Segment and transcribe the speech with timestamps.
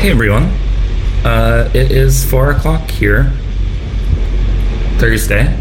[0.00, 0.44] Hey everyone.
[1.26, 3.24] Uh, it is 4 o'clock here,
[4.96, 5.54] Thursday,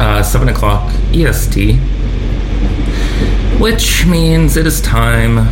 [0.00, 1.76] uh, 7 o'clock EST,
[3.60, 5.46] which means it is time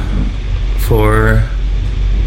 [0.79, 1.47] for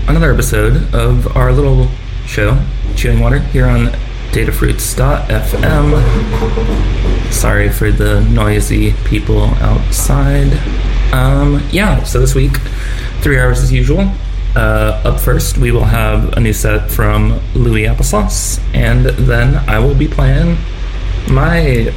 [0.07, 1.87] another episode of our little
[2.27, 2.63] show,
[2.95, 3.87] Chewing Water, here on
[4.33, 4.93] datafruits.fm.
[7.33, 10.53] Sorry for the noisy people outside.
[11.11, 12.57] Um, yeah, so this week,
[13.21, 14.11] three hours as usual.
[14.57, 19.77] Uh, up first, we will have a new set from Louis Applesauce, and then I
[19.77, 20.57] will be playing
[21.29, 21.93] my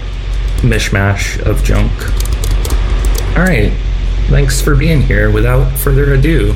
[0.61, 1.91] mishmash of junk.
[3.35, 3.73] Alright,
[4.29, 5.31] thanks for being here.
[5.31, 6.55] Without further ado,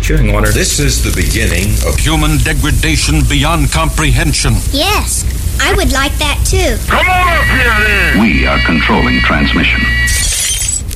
[0.00, 0.50] chewing water.
[0.50, 4.54] This is the beginning of Human degradation beyond comprehension.
[4.70, 5.28] Yes,
[5.60, 6.78] I would like that too.
[6.88, 8.20] Come on up here then!
[8.22, 9.82] We are controlling transmission.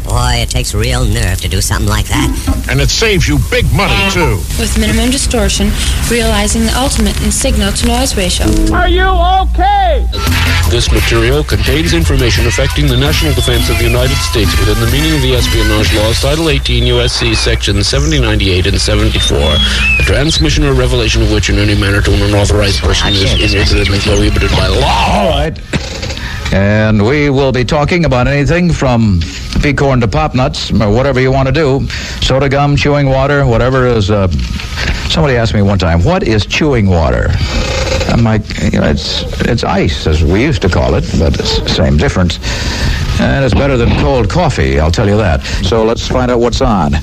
[0.07, 2.31] Boy, it takes real nerve to do something like that.
[2.71, 4.39] And it saves you big money, too.
[4.59, 5.71] with minimum distortion,
[6.11, 8.47] realizing the ultimate in signal to noise ratio.
[8.73, 10.07] Are you okay?
[10.71, 15.15] This material contains information affecting the national defense of the United States within the meaning
[15.15, 17.35] of the espionage laws, Title 18 U.S.C.
[17.35, 19.39] Sections 7098 and 74.
[19.39, 23.99] The transmission or revelation of which in any manner to an unauthorized person is inadvertently
[24.01, 24.87] prohibited by law.
[24.87, 25.55] All right.
[26.57, 29.21] And we will be talking about anything from
[29.61, 31.87] peacorn to pop nuts, or whatever you want to do.
[32.23, 34.11] Soda gum, chewing water, whatever is.
[34.11, 34.29] Uh,
[35.11, 37.29] somebody asked me one time, "What is chewing water?"
[38.09, 41.61] I'm like, you know, it's it's ice, as we used to call it, but it's
[41.61, 42.39] the same difference.
[43.21, 45.45] And it's better than cold coffee, I'll tell you that.
[45.63, 46.95] So let's find out what's on.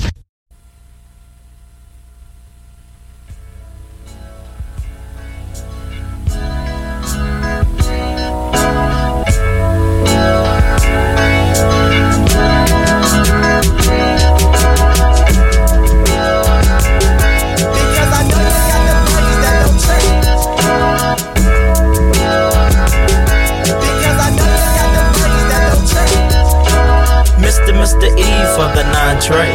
[27.84, 28.08] Mr.
[28.16, 29.52] E for the nine tray.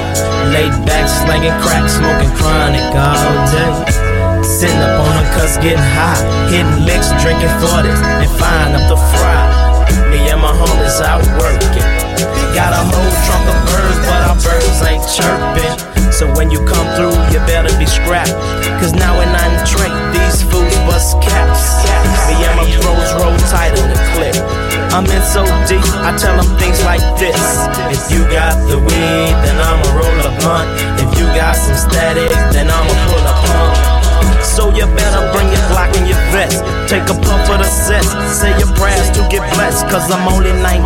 [0.53, 3.73] Laid back, slanging crack, smoking chronic all day.
[4.45, 6.21] Sitting up on the cuss, getting high.
[6.53, 9.41] Hitting licks, drinking 40s, and frying up the fry.
[10.13, 11.89] Me and my homies out working.
[12.53, 16.13] Got a whole trunk of birds, but our birds ain't chirping.
[16.13, 18.37] So when you come through, you better be scrapped.
[18.77, 19.29] Cause now I
[19.65, 21.68] drink, these fools bust caps.
[22.29, 24.35] And my bros roll tight in the clip.
[24.93, 27.37] I'm in so deep, I tell them things like this.
[27.93, 30.69] If you got the weed, then I'ma roll a blunt.
[30.99, 33.78] If you got some static, then I'ma pull a pump.
[34.59, 36.59] So you better bring your Glock and your vest.
[36.91, 38.03] Take a puff of the cess.
[38.27, 39.87] Say your prayers to get blessed.
[39.87, 40.83] Cause I'm only 19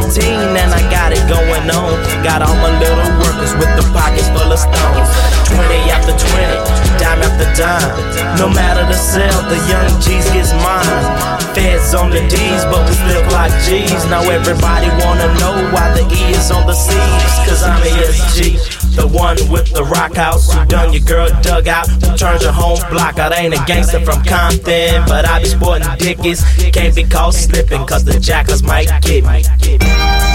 [0.53, 1.97] and I got it going on.
[2.22, 5.09] Got all my little workers with the pockets full of stones.
[5.57, 8.38] 20 after 20, dime after dime.
[8.38, 11.33] No matter the sell, the young G's gets mine.
[11.57, 14.06] Feds on the D's, but we still clock G's.
[14.06, 17.33] Now everybody wanna know why the E is on the C's.
[17.50, 18.83] Cause I'm ESG.
[18.95, 22.51] The one with the rock house who done your girl dug out, who turns your
[22.51, 23.33] home block out.
[23.33, 26.44] Ain't a gangster from Compton, but I be sporting dickies.
[26.72, 30.32] Can't be caught slipping, cause the jackers might get me.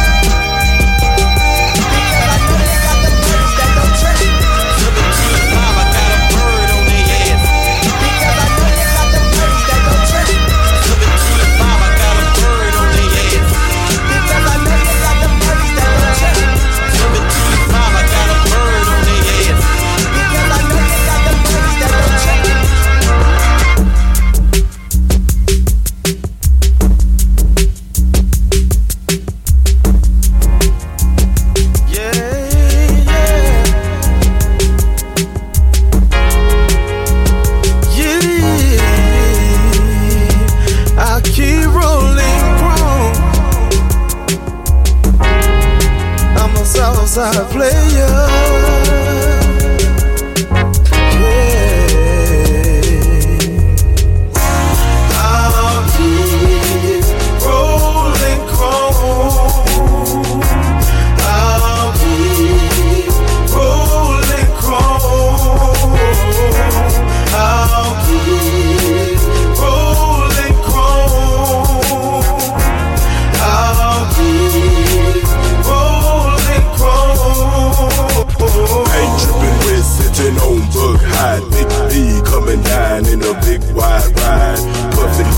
[47.19, 47.78] Southside player.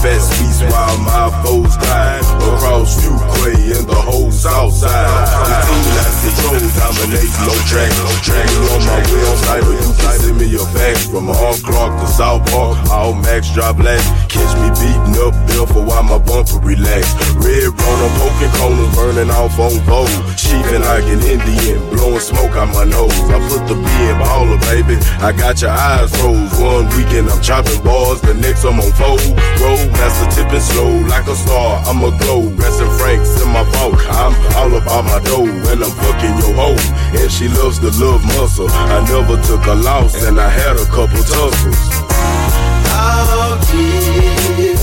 [0.00, 2.24] Fat sweets while my foes glide.
[2.54, 4.90] Across Fuqua and the whole south side.
[5.46, 7.90] The team of control, dominate, no track.
[8.26, 11.06] Dragging on my website or you can send me a fax.
[11.06, 14.06] From Hong Clark to South Park, all max drop last.
[14.28, 17.14] Catch me beating up Bill for while my bumper relax.
[17.38, 20.10] Red runner, poking corners, burning off on vogue.
[20.36, 23.14] Sheeping like an Indian, blowing smoke out my nose.
[23.30, 24.98] I put the B in baller, baby.
[25.22, 26.50] I got your eyes froze.
[26.58, 29.22] One weekend I'm chopping bars, the next I'm on fold.
[29.62, 31.82] Roll, master tipping slow like a star.
[31.86, 34.00] I'm a glow, resting Franks in my vault.
[34.08, 36.80] I'm all about my dough, and I'm fucking your hoe.
[37.18, 38.68] And she loves the love muscle.
[38.70, 41.78] I never took a loss, and I had a couple tussles.
[42.92, 44.79] I'll keep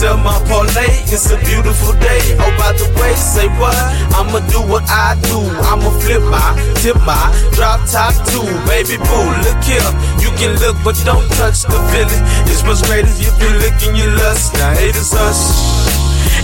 [0.00, 2.20] 24 7 my parlay, it's a beautiful day.
[2.40, 3.76] Oh, by the way, say what?
[4.16, 5.36] I'ma do what I do.
[5.68, 7.20] I'ma flip my, tip my,
[7.52, 8.40] drop top two.
[8.64, 9.84] Baby boo, look here.
[10.24, 12.24] You can look, but don't touch the feeling.
[12.48, 14.54] It's much greater if you look and you lust.
[14.54, 15.68] Now haters hush.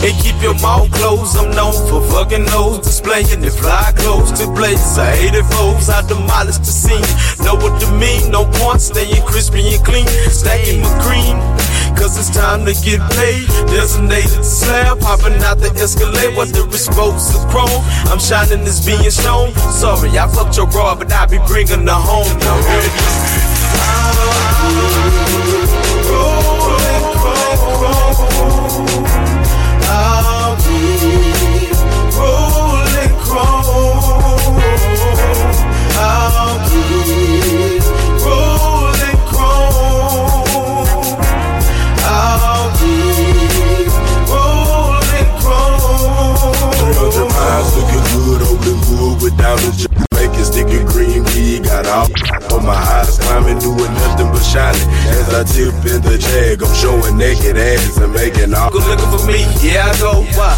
[0.04, 1.36] And keep your mouth closed.
[1.40, 4.98] I'm known for fucking nose displaying the fly clothes to blaze.
[4.98, 7.08] I hate it foes, I demolish the scene.
[7.40, 10.06] Know what you mean, no point staying crispy and clean.
[10.28, 11.40] Stacking my cream.
[11.96, 13.48] Cause it's time to get paid.
[13.68, 16.36] Designated slab, popping out the escalade.
[16.36, 17.82] What the exposed chrome.
[18.12, 19.54] I'm shining this being shown.
[19.72, 22.28] Sorry, I fucked your broad, but I be bringing the home.
[22.40, 22.56] Now,
[49.54, 49.86] with diamonds.
[50.14, 52.08] Making sticky green weed, got all
[52.56, 54.88] on my eyes climbing, doing nothing but shining.
[55.12, 58.70] As I tip in the jag, I'm showing naked ass and making all.
[58.70, 60.24] Good looking for me, yeah I go.
[60.34, 60.54] Why?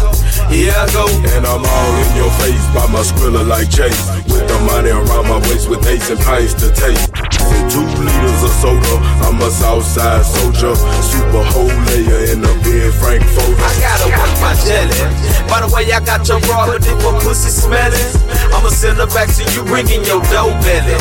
[0.49, 1.05] Here I go.
[1.35, 3.99] And I'm all in your face by my skrilla like Chase.
[4.31, 7.28] With the money around my waist with ace and pints to taste.
[7.53, 10.75] And two liters of soda, I'm a Southside soldier.
[11.01, 13.55] Super whole layer in the bed, Frank Foda.
[13.59, 14.99] I gotta work my jelly.
[15.47, 18.09] By the way, I got your raw, but if a pussy smelling,
[18.53, 20.97] I'ma send her back to you ringing your dough belly.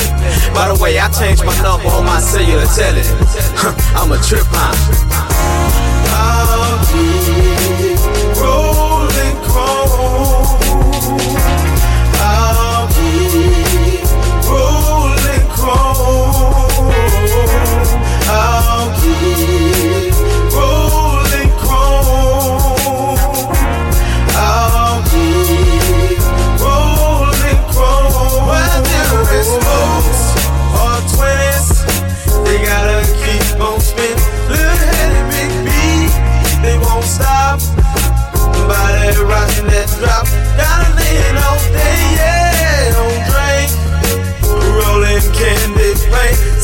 [0.55, 3.02] By the way, I changed my number on my cellular tele.
[3.99, 4.76] I'm a trip hop.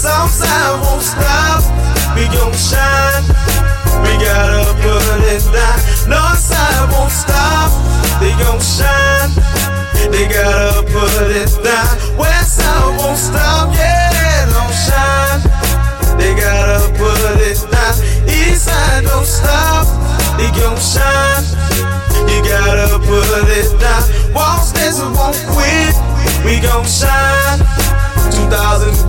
[0.05, 1.63] Paint, Southside won't stop.
[2.17, 3.25] We gon' shine,
[4.03, 5.79] we gotta put it down.
[6.07, 7.71] Northside won't stop,
[8.21, 9.31] they gon' shine.
[10.11, 11.97] They gotta put it down.
[12.17, 15.41] Westside won't stop, yeah, don't shine.
[16.19, 17.95] They gotta put it down.
[18.29, 19.87] Eastside don't stop,
[20.39, 21.45] they gon' shine.
[22.29, 24.03] You gotta put it down.
[24.35, 25.95] Wall Station won't quit,
[26.45, 27.59] we gon' shine.
[28.31, 29.04] 2000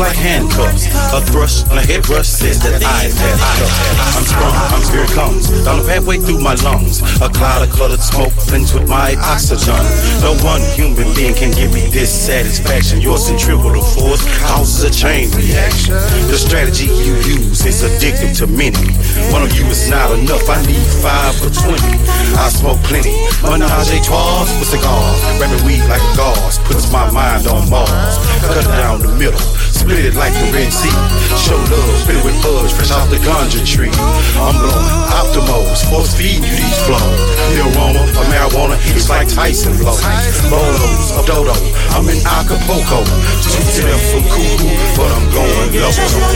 [0.00, 0.88] like handcuffs.
[1.12, 4.16] A thrust on a hairbrush says that I have cuffs.
[4.16, 5.44] I'm sprung, I'm here it comes.
[5.64, 7.04] Down the pathway through my lungs.
[7.20, 9.76] A cloud of colored smoke blends with my oxygen.
[10.24, 13.04] No one human being can give me this satisfaction.
[13.04, 15.94] Your centrifugal force causes a chain reaction.
[16.32, 18.96] The strategy you use is addictive to many.
[19.28, 20.48] One of you is not enough.
[20.48, 22.00] I need five for twenty.
[22.40, 23.12] I smoke plenty.
[23.44, 25.20] Menage a trois with cigars.
[25.36, 28.16] Rapping weed like a gauze puts my mind on Mars.
[28.48, 29.40] Cut down the middle.
[29.80, 30.92] Split it like the Red Sea.
[31.40, 33.92] Show love, fill it with buds, fresh off the ganja tree.
[34.36, 37.20] I'm blowing optimals, force feeding you these flows.
[37.56, 40.04] The aroma of marijuana hits like Tyson blows.
[40.52, 41.56] Bolos of Dodo,
[41.96, 43.00] I'm in Acapulco.
[43.40, 44.68] Two to them from Cuckoo,
[45.00, 45.92] but I'm going low.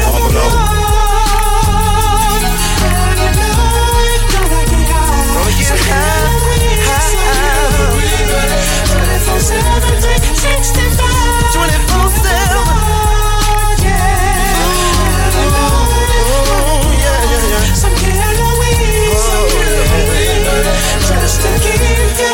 [0.08, 0.94] I'm low.
[21.64, 22.30] keep Jump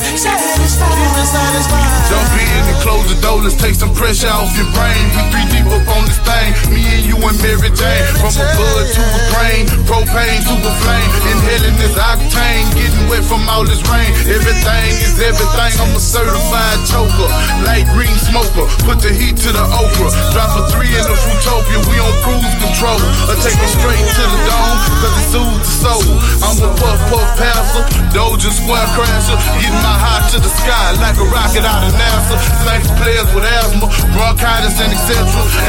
[2.37, 5.01] in and close the door, let's take some pressure off your brain.
[5.17, 8.05] We three deep up on this thing, me and you and Mary Jane.
[8.21, 11.11] From a bud to a brain, propane to a flame.
[11.33, 14.13] Inhaling this octane, getting wet from all this rain.
[14.29, 17.29] Everything is everything, I'm a certified choker.
[17.65, 20.13] Light green smoker, put the heat to the okra.
[20.37, 23.01] Drop a three in the Fruitopia, we on cruise control.
[23.33, 26.05] Or take them straight to the dome, cause it soothes the soul.
[26.45, 29.41] I'm a puff puff passer, Doja square crasher.
[29.71, 32.35] Getting my high to the sky like a rocket out of NASA.
[32.67, 33.87] To players with asthma,
[34.19, 35.23] bronchitis, and etc.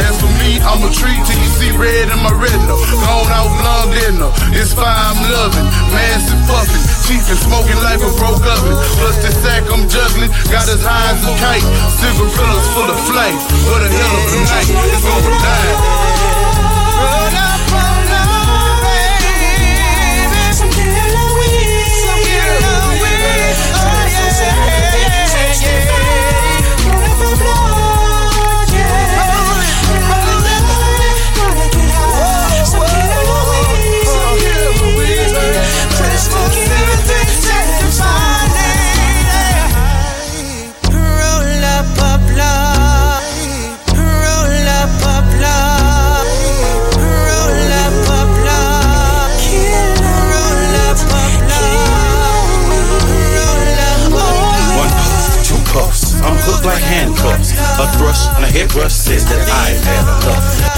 [0.09, 2.73] As for me, I'm a tree till you see red in my retina.
[2.73, 5.69] Gone out long dinner, it's fine, I'm loving.
[5.93, 8.73] Massive fucking, cheap and smoking like a broke oven.
[8.97, 11.67] Plus the sack I'm juggling, got as high as a kite.
[12.01, 13.37] Cigarillas full of flame,
[13.69, 14.69] what a hell of a night.
[14.97, 16.00] It's going down.
[57.79, 60.71] A thrust and a head rush says that I've had enough.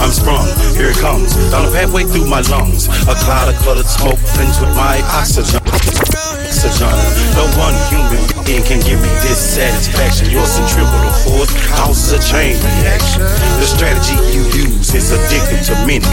[0.00, 1.34] I'm sprung, here it comes.
[1.50, 2.88] Down the pathway through my lungs.
[2.88, 6.29] A cloud of colored smoke blends with my oxygen.
[6.50, 10.30] No one human being can give me this satisfaction.
[10.30, 13.22] Your centripetal force causes a chain reaction.
[13.22, 16.10] The strategy you use is addictive to many.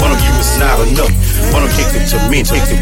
[0.00, 1.10] One of you is not enough.
[1.52, 2.46] One addicted to many.
[2.46, 2.80] Addicted,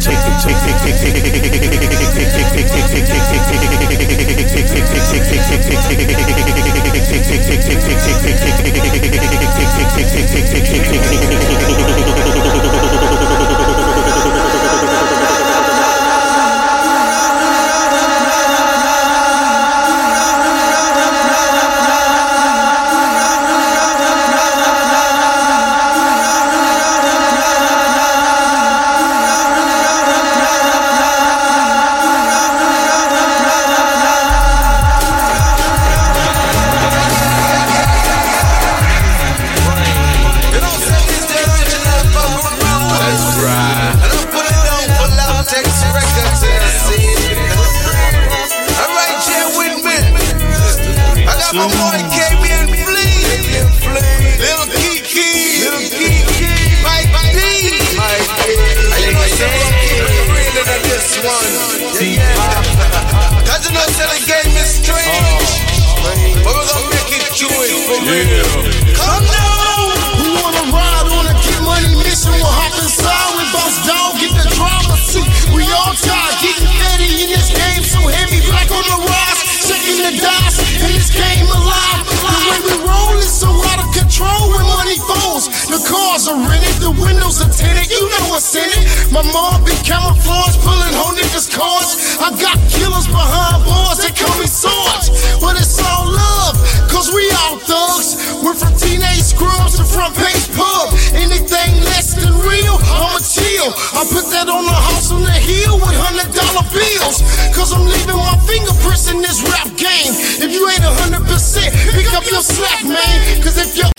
[86.29, 88.85] Cars are rented, the windows are tinted, you know what's in it.
[89.09, 92.21] My mom be camouflage, pulling whole niggas' cards.
[92.21, 95.09] I got killers behind bars, they call me Sarge.
[95.41, 96.53] But it's all love,
[96.93, 98.21] cause we all thugs.
[98.45, 100.93] We're from teenage scrubs to front page pub.
[101.17, 103.73] Anything less than real, I'ma chill.
[103.97, 107.25] I put that on the house on the hill with hundred dollar bills.
[107.57, 110.13] Cause I'm leaving my fingerprints in this rap game.
[110.45, 113.41] If you ain't a hundred percent, pick up your slack, man.
[113.41, 113.98] Cause if your aim ain't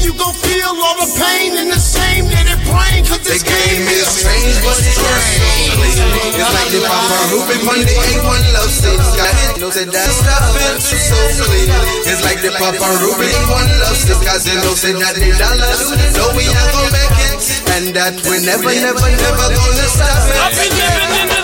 [0.00, 3.08] the game, you gon' feel all the pain and the shame that it brings.
[3.08, 5.80] Cause this game is strange, but it's strange.
[6.40, 9.04] It's like the Papa Ruben Monday ain't one love sings.
[9.16, 11.76] Got it, knows that that stuff is so clear.
[12.08, 14.20] It's like the Papa Ruben ain't one love sings.
[14.24, 17.40] Cause they know say that the dollars know we are gonna make it.
[17.70, 20.40] And that we never, never, never gonna stop it.
[20.40, 21.39] I've been living in the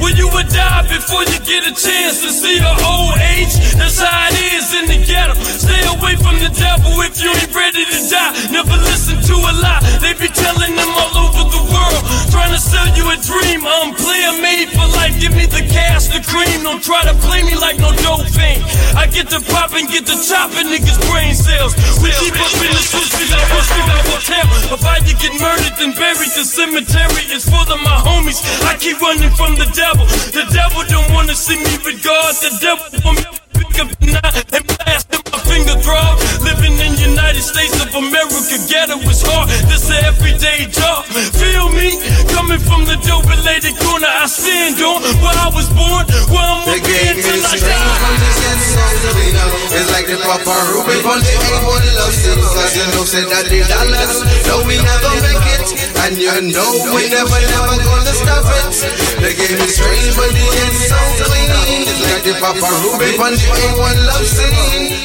[0.00, 3.52] when you would die before you get a chance to see your old age.
[3.76, 5.34] That's how it is in the ghetto.
[5.34, 7.71] Stay away from the devil if you ain't ready
[8.08, 8.32] die.
[8.50, 9.82] Never listen to a lie.
[10.00, 12.02] They be telling them all over the world.
[12.32, 13.66] Trying to sell you a dream.
[13.66, 15.18] I'm player made for life.
[15.20, 16.64] Give me the cash, the cream.
[16.64, 18.64] Don't try to play me like no dope fiend.
[18.96, 19.40] I get the
[19.74, 21.74] and get the chopping, niggas brain cells.
[22.04, 24.48] We keep up in the streets, we got one street I will tell.
[24.74, 28.40] If I you get murdered and buried, the cemetery is full of my homies.
[28.62, 30.06] I keep running from the devil.
[30.30, 31.72] The devil don't wanna see me
[32.02, 32.34] God.
[32.34, 34.71] The devil want me to pick up
[37.42, 39.48] United States of America, ghetto is hard.
[39.66, 41.06] This an everyday job.
[41.34, 41.98] Feel me?
[42.30, 45.02] Coming from the dope related corner I stand on.
[45.18, 49.61] Where I was born, where I'm be until I die.
[49.72, 53.04] The It's like the Papa Ruben from the ain't one love sins Cause you know
[53.08, 55.66] said that the dollars No we never make it
[56.04, 58.72] And you know we never never gonna stop it
[59.24, 61.50] They gave me strange from the end so clean
[61.88, 64.52] It's like the Papa Ruben from the ain't one love sin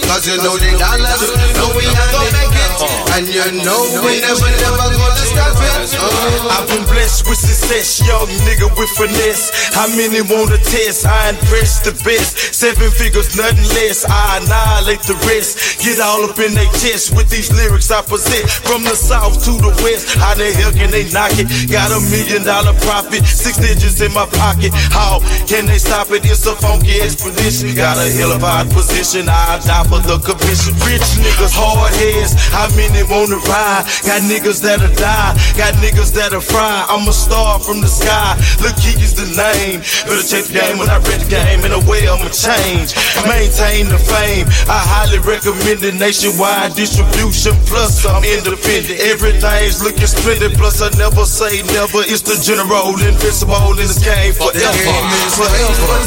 [0.03, 2.75] Cause you know the dollars No we never make it
[3.15, 6.27] And you know we never never gonna stop it Uh.
[6.51, 9.51] I've been blessed with success, young nigga with finesse.
[9.75, 11.05] How many wanna test?
[11.05, 12.55] I impress the best.
[12.55, 14.05] Seven figures, nothing less.
[14.07, 15.79] I annihilate the rest.
[15.83, 18.59] Get all up in their chest with these lyrics I possess.
[18.65, 21.47] From the south to the west, how the hell can they knock it?
[21.69, 24.73] Got a million dollar profit, six digits in my pocket.
[24.89, 26.25] How can they stop it?
[26.25, 27.75] It's a funky expedition.
[27.75, 29.29] Got a hell of a position.
[29.29, 30.73] I die for the commission.
[30.85, 32.33] Rich niggas, hard heads.
[32.49, 33.85] How many wanna ride?
[34.05, 35.33] Got niggas that'll die.
[35.57, 36.85] Got niggas that'll fry.
[36.89, 38.35] I'm a star from the sky.
[38.61, 39.81] Look, he is the name.
[40.07, 41.63] Better check the game when I read the game.
[41.65, 42.95] In a way, I'ma change.
[43.27, 44.46] Maintain the fame.
[44.67, 45.95] I highly recommend it.
[45.95, 47.53] Nationwide distribution.
[47.65, 48.99] Plus, I'm independent.
[48.99, 50.53] Everything's looking splendid.
[50.57, 52.03] Plus, I never say never.
[52.05, 54.93] It's the general invincible in this game forever.
[55.35, 55.97] Forever.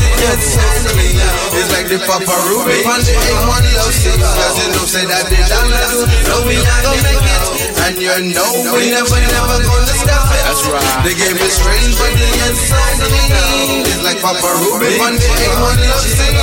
[1.51, 6.07] It's like the Papa From the ain't one love you know say that the dollars
[6.29, 10.43] No we not gonna make it And you know we never never gonna stop it.
[10.47, 11.03] That's right.
[11.03, 15.27] They gave me strength but the end so clean It's like Papa Ruben From the
[15.27, 16.39] ain't one love sins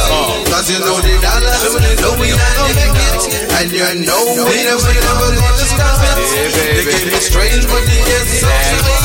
[0.51, 1.71] Cause you know the dollars
[2.03, 3.47] No we not gonna make it.
[3.63, 6.51] And you know we never never gonna stop it.
[6.51, 8.51] They gave me strength but the end so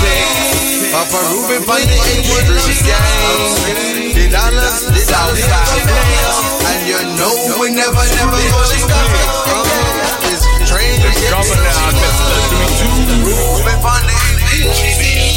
[0.03, 5.47] clean Papa Ruben From the ain't one love sins The dollars The dollars.
[5.47, 10.12] And you know we never, never gonna stop it.
[11.03, 12.37] Coming out, Mr.
[12.49, 13.25] 3-2.
[13.27, 14.07] Ruben Van
[14.63, 15.32] We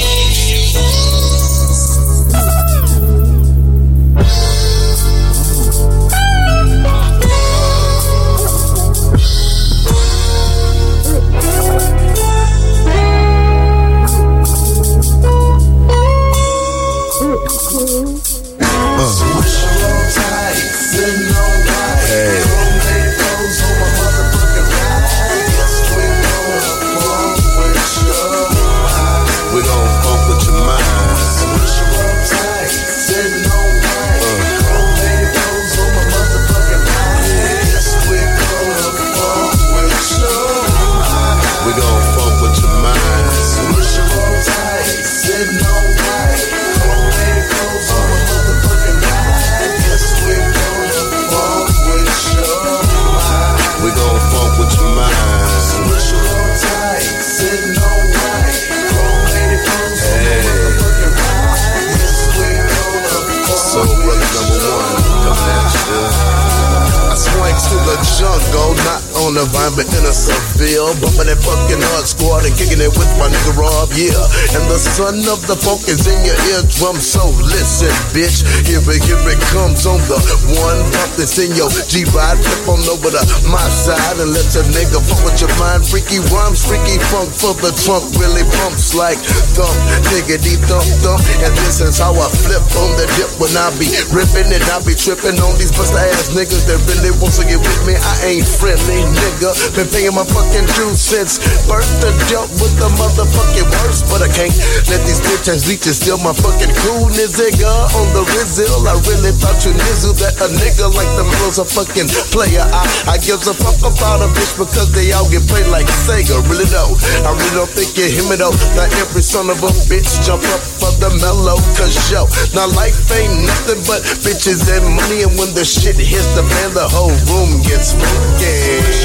[69.26, 70.94] on the vine, but in a Seville.
[71.02, 74.14] Bumping that fucking hard squad and kicking it with my nigga Rob, yeah.
[74.54, 78.46] And the son of the funk is in your eardrum, so listen, bitch.
[78.70, 80.22] Here it, here it comes on the
[80.62, 82.38] one bump that's in your G-Ride.
[82.38, 85.82] Flip on over to my side and let your nigga fuck with your mind.
[85.82, 89.18] Freaky rhymes, freaky funk for the trunk really pumps like
[89.58, 89.74] thump,
[90.14, 91.22] diggity thump thump.
[91.42, 94.86] And this is how I flip on the dip when I be ripping and I
[94.86, 97.98] be tripping on these bust ass niggas that really wants to get with me.
[97.98, 99.52] I ain't friendly, nigga.
[99.76, 104.08] Been paying my fucking dues since birth to jump with the motherfucking worst.
[104.12, 104.54] But I can't
[104.92, 107.72] let these bitch ass leeches steal my fucking coolness, nigga.
[107.96, 111.66] On the Rizzle, I really thought you knew that a nigga like them was a
[111.66, 112.64] fucking player.
[112.64, 116.42] I, I gives a fuck about a bitch because they all get played like Sega.
[116.50, 118.54] Really though, I really don't think you hear me though.
[118.76, 122.98] Not every son of a bitch jump up for the mellow, cause yo, now life
[123.16, 125.24] ain't nothing but bitches and money.
[125.24, 129.05] And when the shit hits the fan, the whole room gets funky.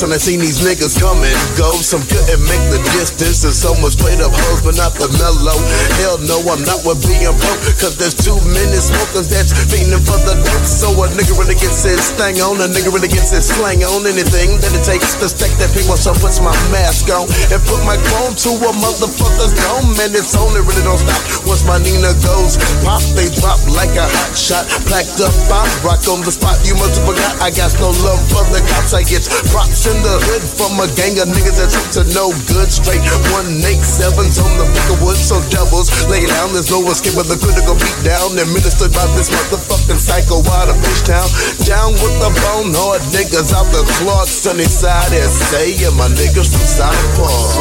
[0.00, 1.68] when I seen these niggas come and go.
[1.76, 5.56] Some couldn't make the distance, and some was straight up hoes, but not the mellow.
[6.00, 10.16] Hell no, I'm not with being broke, cause there's too many smokers that's fiending for
[10.24, 10.64] the dope.
[10.64, 14.08] So a nigga really gets his thing on, a nigga really gets his slang on.
[14.08, 17.84] Anything that it takes to stack that people, so puts my mask on and put
[17.84, 19.92] my chrome to a motherfucker's dome.
[20.00, 23.04] And it's only really don't stop once my Nina goes pop.
[23.12, 25.34] They drop like a hot shot, packed up.
[25.52, 26.56] I rock on the spot.
[26.64, 28.96] You must have forgot I got no love for the cops.
[28.96, 32.30] I get props in the hood from a gang of niggas that's up to no
[32.46, 32.70] good.
[32.70, 33.02] Straight
[33.34, 36.54] one eight sevens on the of wood, so devils lay down.
[36.54, 38.38] There's no escape with the critical beat down.
[38.38, 41.26] Administered by this motherfucking psycho out of fish town.
[41.66, 46.48] Down with the bone hard niggas out the Clark, sunny side SA, and my niggas
[46.54, 47.58] from South Park.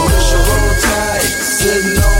[1.41, 2.18] Sitting on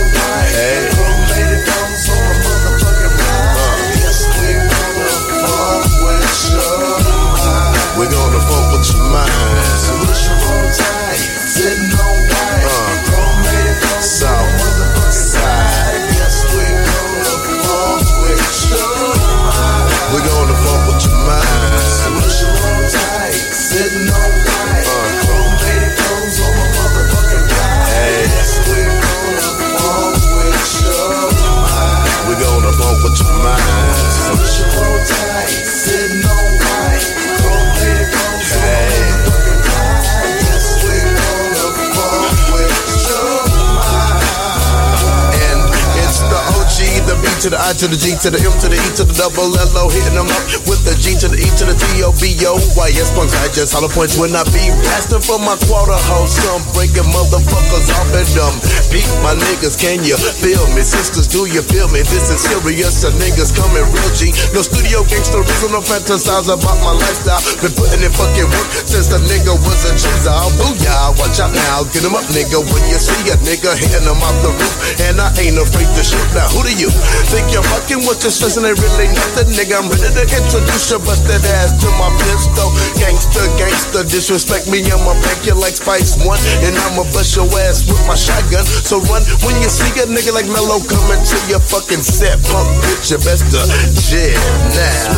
[47.40, 49.48] to the I to the G to the M to the E to the double
[49.48, 52.12] L O, hitting them up with the G to the E to the T O
[52.20, 53.32] B O Y S punks.
[53.32, 56.36] I just hollow points when I be blasting for my quarter house.
[56.36, 58.56] Some breaking motherfuckers off and dumb.
[58.92, 60.84] Beat my niggas, can you feel me?
[60.84, 62.04] Sisters, do you feel me?
[62.04, 63.08] This is serious.
[63.08, 64.36] The niggas coming real G.
[64.52, 67.40] No studio gangster reason, no fantasize about my lifestyle.
[67.64, 70.36] Been putting in fucking work since the nigga was a cheeser.
[70.60, 71.88] Booyah, watch out now.
[71.96, 72.60] Get him up, nigga.
[72.60, 74.76] When you see a nigga hitting him off the roof.
[75.08, 76.28] And I ain't afraid to shoot.
[76.36, 76.92] Now, who do you
[77.30, 78.26] think you're fucking with?
[78.26, 79.78] Your stressing ain't really nothing, nigga.
[79.78, 82.74] I'm ready to introduce your busted ass to my pistol.
[82.98, 84.82] Gangster, gangster, disrespect me.
[84.90, 86.42] I'ma pack you like Spice One.
[86.66, 88.66] And I'ma bust your ass with my shotgun.
[88.66, 92.42] So run when you see a nigga like Mello coming to your fucking set.
[92.50, 93.62] Punk bitch, you best to
[94.10, 94.42] jam
[94.74, 95.14] now.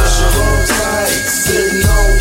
[1.26, 2.21] Sitting on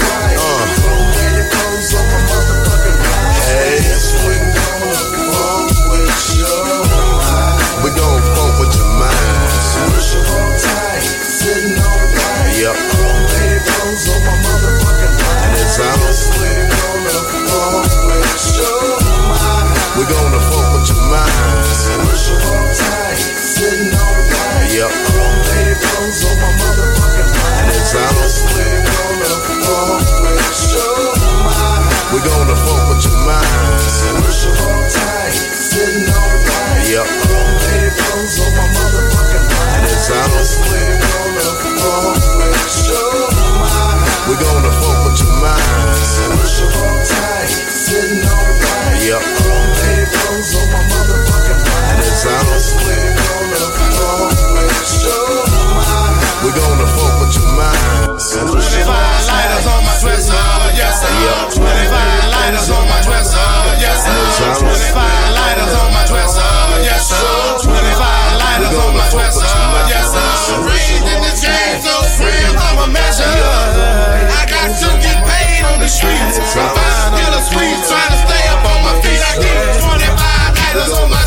[75.91, 76.39] on the streets.
[76.55, 79.19] I'm still a squeeze, trying to stay up on my feet.
[79.19, 81.20] I get 25 lighters on my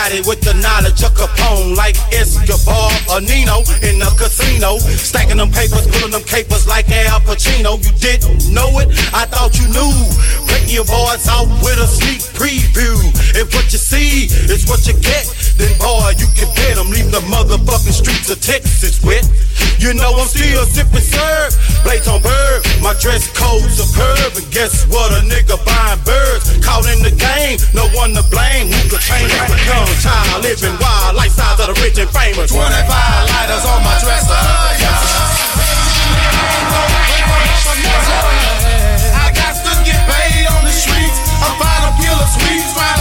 [0.00, 4.80] with the knowledge of Capone, like Escobar or Nino in the casino.
[4.80, 7.76] Stacking them papers, pulling them capers like Al Pacino.
[7.76, 9.92] You didn't know it, I thought you knew.
[10.48, 12.96] Breaking your boys out with a sneak preview.
[13.36, 15.28] If what you see is what you get,
[15.60, 16.88] then boy, you can them.
[16.88, 19.28] Leave the motherfucking streets of Texas wet.
[19.76, 21.52] You know I'm still sipping serve,
[21.84, 22.64] blades on bird.
[22.80, 25.12] My dress code's superb, and guess what?
[25.12, 28.72] A nigga buying birds, caught in the game, no one to blame.
[28.72, 32.52] Who could change a young child living wild lifestyles of the rich and famous?
[32.52, 34.40] 25 lighters on my dresser.
[39.12, 41.18] I got to get paid on the streets.
[41.40, 42.99] I'm a killer sweets,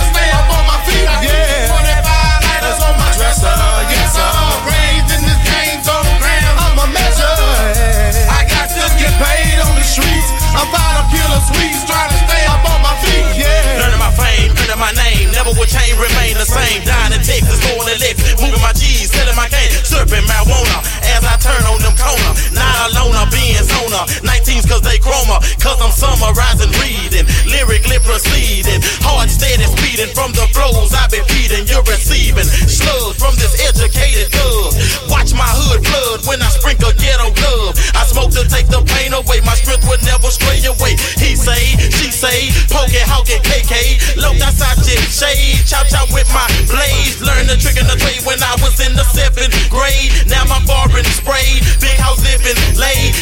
[15.69, 16.81] can't remain the same.
[16.83, 20.81] Down in Texas, going to Lex, moving my G's, selling my cane, slurping marijuana
[21.13, 22.33] as I turn on them corner.
[22.79, 24.07] Not alone, I'm being zona.
[24.23, 28.79] 19s cause they chroma, cause I'm summarizing, reading, lyrically proceeding.
[29.03, 31.67] Hard, steady, speeding from the flows I've been feeding.
[31.67, 34.79] You're receiving slugs from this educated thug.
[35.11, 37.75] Watch my hood blood when I sprinkle ghetto love.
[37.99, 40.95] I smoke to take the pain away, my strength would never stray away.
[41.19, 44.15] He say, she say, poke it, hawk it, KK.
[44.23, 47.19] Low outside shit, shade, chop chop with my blades.
[47.19, 50.15] Learn the trick in the trade when I was in the seventh grade.
[50.31, 53.15] Now my foreign spray, big house living laid.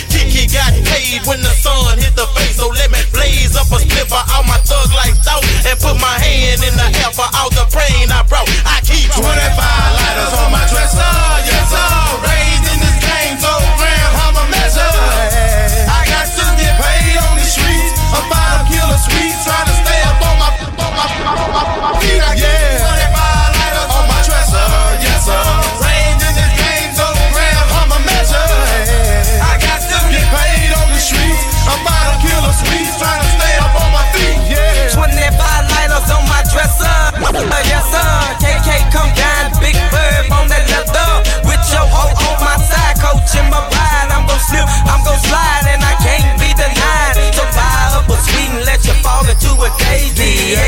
[0.48, 4.24] Got paid when the sun hit the face, so let me blaze up a slipper
[4.32, 7.68] out my thug like thought and put my hand in the air for all the
[7.68, 8.48] pain I brought.
[8.64, 11.90] I keep 25 lighters on my dresser, yes sir.
[12.24, 15.47] Raised in this game, so grand, I'm a measure.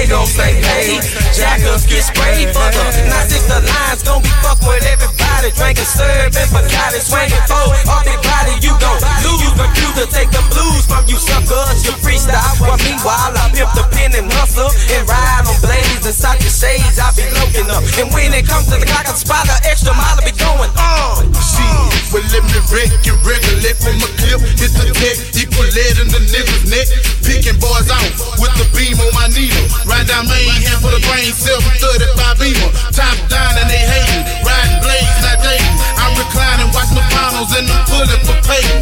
[0.09, 0.97] Gon' say, hey,
[1.37, 2.83] jackers get sprayed for the.
[3.05, 5.53] Now, since the lines gon' be fucked with everybody.
[5.53, 8.57] Drinking, serving, Bacardi, swinging for off their body.
[8.59, 9.39] You gon' lose.
[9.45, 11.85] You refuse to take the blues from you suckers.
[11.85, 12.57] You freestyle.
[12.57, 16.99] While meanwhile, I pimp the and hustle and ride on blades inside your shades.
[16.99, 17.83] I be looking up.
[17.99, 20.15] And when it comes to the clock, I spot an extra mile.
[20.15, 21.27] I be going on.
[21.35, 24.39] Shit, well let me wreck it regulate from a clip.
[24.57, 26.87] Hit the tech, equal lead in the nigga's neck.
[27.21, 28.09] Picking boys out
[28.41, 29.65] with the beam on my needle.
[29.85, 32.69] Right down main hand for the brain, 735 beamer.
[32.89, 34.23] Top down and they hating.
[34.41, 35.75] Riding blades, not dating.
[35.99, 38.81] I'm reclining, watching the finals and I'm pulling for paying.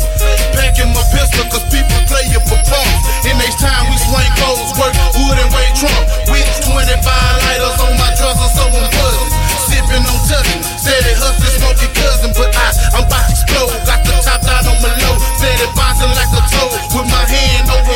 [0.56, 3.04] Packing my pistol cause people play it for parts.
[3.28, 6.04] In next time we swing clothes, work wood and weight trunk.
[6.28, 9.32] With 25 lighters on my dresser, so I'm buzzing.
[9.72, 12.68] Sipping on touching, said it hustling, smoking cousin, but I,
[12.98, 13.72] I'm about to explode.
[13.88, 16.72] Got the top down on my low, said it bouncing like a toe.
[16.92, 17.87] With my hand on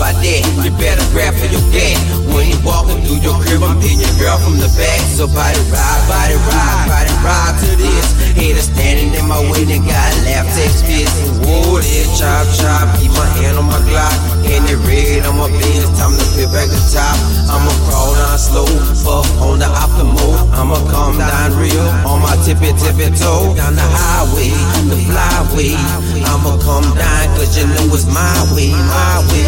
[0.00, 0.64] feel that?
[0.64, 2.00] You better grab for your gat.
[2.32, 5.00] When you walking through your crib, I'm hitting your girl from the back.
[5.12, 8.06] So body ride, body ride, body ride to this.
[8.32, 11.04] Haters standing in my way, they got left text busy.
[11.44, 12.88] Whoa, there, chop, chop.
[12.96, 14.39] Keep my hand on my Glock.
[14.50, 15.86] And it red on my biz.
[15.94, 17.14] Time to flip back the top.
[17.46, 18.66] I'ma crawl down slow.
[18.98, 20.34] Fuck on the optimal.
[20.58, 21.86] I'ma come down real.
[22.02, 23.54] On my tippy, tippy toe.
[23.54, 24.50] Down the highway,
[24.90, 25.78] the flyway.
[26.26, 29.46] I'ma come down cause you know it's my way, my way.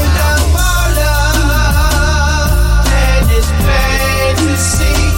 [2.95, 5.12] And it's plain to see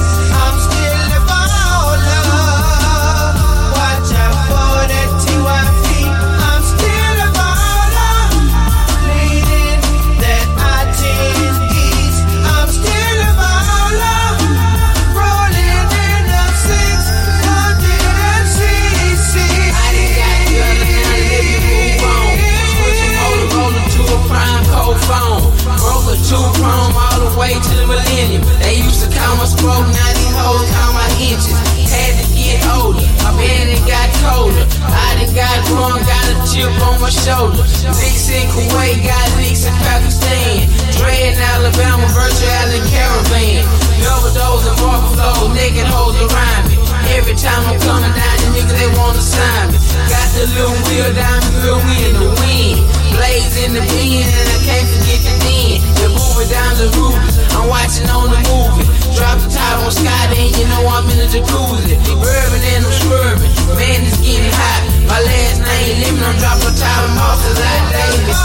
[27.94, 28.42] millennium.
[28.58, 31.54] They used to count my scroll, now these hoes count my inches.
[31.86, 34.66] Had to get older, my bed it got colder.
[34.90, 37.62] I done got drunk, got a chip on my shoulder.
[37.62, 40.66] Licks in Kuwait, got leaks in Pakistan.
[40.98, 43.62] Dre in Alabama, Virtual Island Caravan.
[44.02, 46.73] Double dose and market flow, naked hoes around me.
[47.12, 49.78] Every time I'm coming down, the niggas they wanna sign me.
[50.08, 52.88] Got the little wheel down, good we in the wind.
[53.12, 55.84] Blaze in the pen, and I can't forget the den.
[56.00, 57.16] The moving down the roof,
[57.54, 58.88] I'm watching on the movie.
[59.14, 61.94] Drop the top on Sky, then you know I'm in the jacuzzi.
[62.18, 64.82] Bourbon and I'm swerving, man, it's getting hot.
[65.06, 68.40] My last name limit, I'm dropping the top of off cause I dated this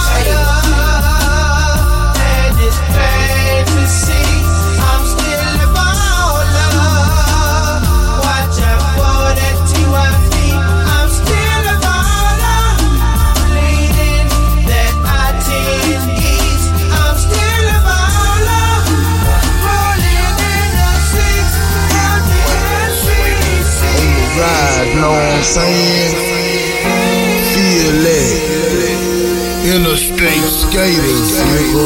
[2.21, 4.43] And it's plain to see
[4.77, 5.38] I'm still
[24.95, 26.15] know what I'm saying?
[27.53, 28.49] Feel it.
[29.75, 31.85] Interstate skaters, nigga.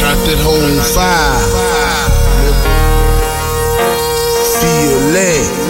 [0.00, 1.40] Got that whole fire.
[4.60, 5.60] Feel it.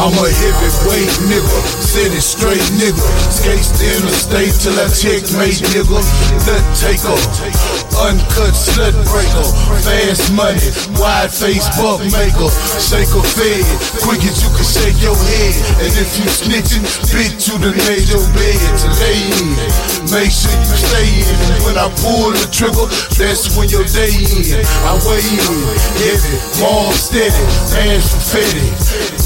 [0.00, 3.04] I'm a heavyweight nigga, city straight nigga.
[3.30, 6.00] Skates the interstate till I checkmate nigga.
[6.46, 7.18] The taker,
[8.00, 9.46] uncut slut breaker,
[9.84, 10.60] fast money,
[10.96, 12.48] wide face buck maker,
[12.80, 13.64] shaker fed,
[14.00, 15.54] quick as you can shake your head.
[15.84, 19.52] And if you snitching, bitch, you done made your bed to lay in.
[20.08, 21.36] Make sure you stay in.
[21.52, 22.88] And when I pull the trigger,
[23.20, 24.64] that's when your day in.
[24.88, 25.60] I weigh in,
[26.00, 27.44] heavy, more steady,
[27.76, 28.68] hands for fetty.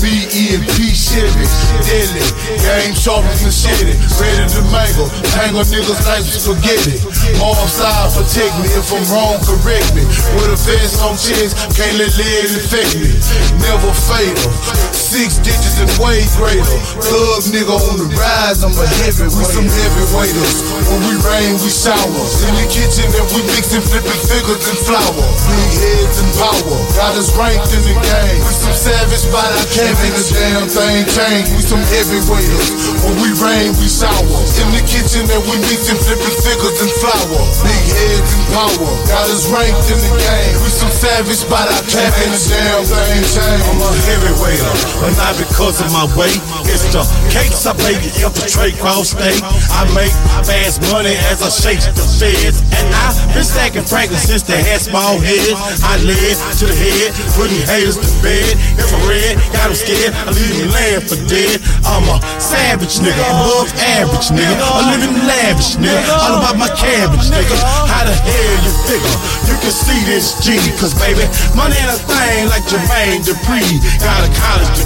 [0.02, 1.46] B-E-P Chevy,
[1.86, 2.20] deadly,
[2.60, 7.00] game sharp as machete, ready to mangle, tangle niggas like spaghetti.
[7.40, 10.03] Arm side protect me, if I'm wrong, correct me.
[10.32, 13.12] With a vest on chest, can't let lead affect me.
[13.60, 14.50] Never fatal,
[14.90, 16.78] six digits and way greater.
[17.04, 20.64] Thug nigga on the rise, I'm a heavy, we some heavyweighters.
[20.88, 22.24] When we rain, we shower.
[22.48, 25.24] In the kitchen, and we mixing flipping figures and flour.
[25.46, 28.40] Big heads and power, got us ranked in the game.
[28.42, 31.46] We some savage, but I can't make a damn thing change.
[31.54, 32.68] We some heavyweighters.
[33.04, 34.40] When we rain, we shower.
[34.58, 37.40] In the kitchen, and we mixing flipping figures and flour.
[37.62, 40.54] Big heads and power, got us ranked in the game.
[40.62, 43.62] We some savage, but I can't make a damn thing change.
[43.66, 46.40] I'm a heavyweighter, but not because of my weight.
[46.70, 49.42] It's the cakes I bake to infiltrate cross state.
[49.70, 52.64] I make my fast money as I shake the feds.
[52.72, 55.54] And I've been stacking Franklin since they had small heads.
[55.84, 58.56] I led to the head, putting haters to bed.
[58.80, 60.12] If Infrared, got them scared.
[60.14, 61.58] I leave them laying for dead.
[61.82, 64.54] I'm a savage nigga, above average nigga.
[64.54, 67.56] A living lavish nigga, all about my cabbage nigga.
[67.90, 69.18] How the hell you figure?
[69.50, 71.26] You can see this G, cause baby,
[71.58, 73.64] money ain't a thing like Jermaine Dupri.
[73.98, 74.83] Got a college degree,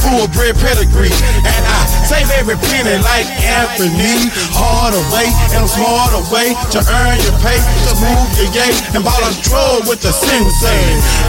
[0.00, 1.12] full bred pedigree.
[1.44, 4.30] And I save every penny like Anthony.
[4.56, 7.58] Hard away, and smart away to earn your pay.
[7.86, 10.82] Just move your yay and ball a drug with the sensei.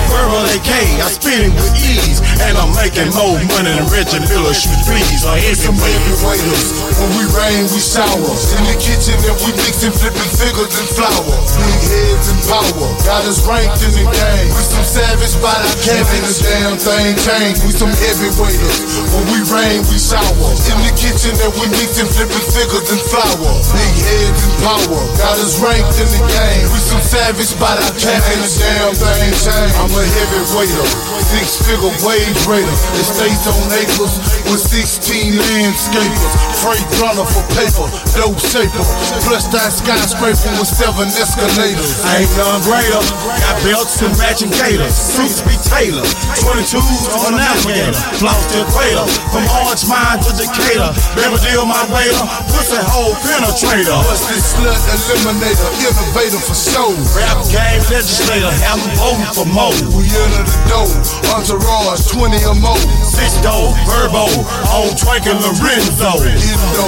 [0.09, 0.71] Verbal AK,
[1.03, 2.19] I spit it with ease.
[2.41, 5.21] And I'm making more money than Reggie Miller shoot threes.
[5.27, 6.65] Or We some heavyweighters.
[6.97, 8.33] When we rain, we shower.
[8.57, 11.35] In the kitchen, and we mixing flipping figures and flour.
[11.61, 14.49] Big heads and power, got us ranked in the game.
[14.49, 17.57] We some savage, I can't make a damn thing change.
[17.65, 18.77] We some heavyweighters.
[19.13, 20.51] When we rain, we shower.
[20.71, 23.51] In the kitchen, and we mixing flipping figures and flour.
[23.71, 26.65] Big heads and power, got us ranked in the game.
[26.71, 29.73] We some savage, I can't make a damn thing change.
[29.77, 30.87] I'm a heavy heavyweighter,
[31.21, 32.77] six figure wage raider.
[32.97, 34.15] Estates on acres
[34.47, 36.33] with 16 landscapers.
[36.63, 38.85] Freight runner for paper, dope shaper.
[39.27, 42.01] Plus that skyscraper with seven escalators.
[42.05, 43.01] I ain't none greater.
[43.43, 44.95] Got belts and matching gators.
[44.95, 46.07] Suits be tailored.
[46.41, 47.41] 22s on an
[47.81, 48.01] alligator.
[48.17, 49.05] Floss to equator.
[49.33, 50.91] From Orange Mound to Decatur.
[51.17, 52.25] Never deal my waiter.
[52.49, 53.97] Pussy hole penetrator.
[54.05, 55.69] What's this slut eliminator?
[55.81, 56.93] Innovator for show.
[57.17, 58.51] Rap game legislator.
[58.61, 59.73] Have them voting for more.
[59.97, 60.89] We enter the door.
[61.33, 62.81] Entourage 20 or more.
[63.05, 63.73] Six dough.
[63.89, 64.29] Verbo.
[64.69, 66.21] On Twank and Lorenzo.
[66.21, 66.87] Indo.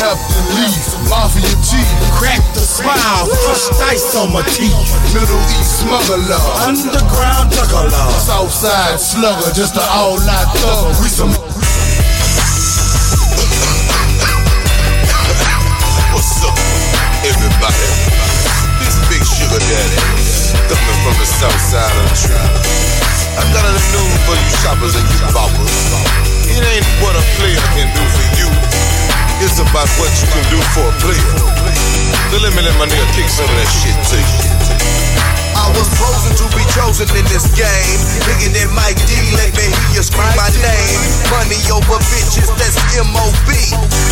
[0.00, 0.82] Wrapped in leaf.
[1.08, 1.78] Mafia G.
[2.18, 3.28] Crack the smile.
[3.46, 4.74] Crushed ice on my teeth.
[5.14, 6.40] Middle East smuggler.
[6.66, 7.90] Underground juggler.
[8.18, 9.52] Southside slugger.
[9.52, 9.86] Just an
[10.32, 11.20] What's
[16.40, 16.56] up,
[17.20, 17.84] everybody?
[19.12, 20.00] Big Sugar Daddy,
[20.72, 22.48] coming from the south side of the.
[23.36, 23.68] I got
[24.24, 25.68] for you shoppers and you boppers.
[26.48, 28.48] It ain't what a player can do for you.
[29.44, 31.28] It's about what you can do for a player.
[32.40, 35.01] Let me let my nigga kick some of that shit to you.
[35.72, 37.98] Was frozen to be chosen in this game.
[38.28, 41.00] Bigger than Mike D, let me hear you scream my name.
[41.32, 43.50] Money over bitches, that's M.O.B.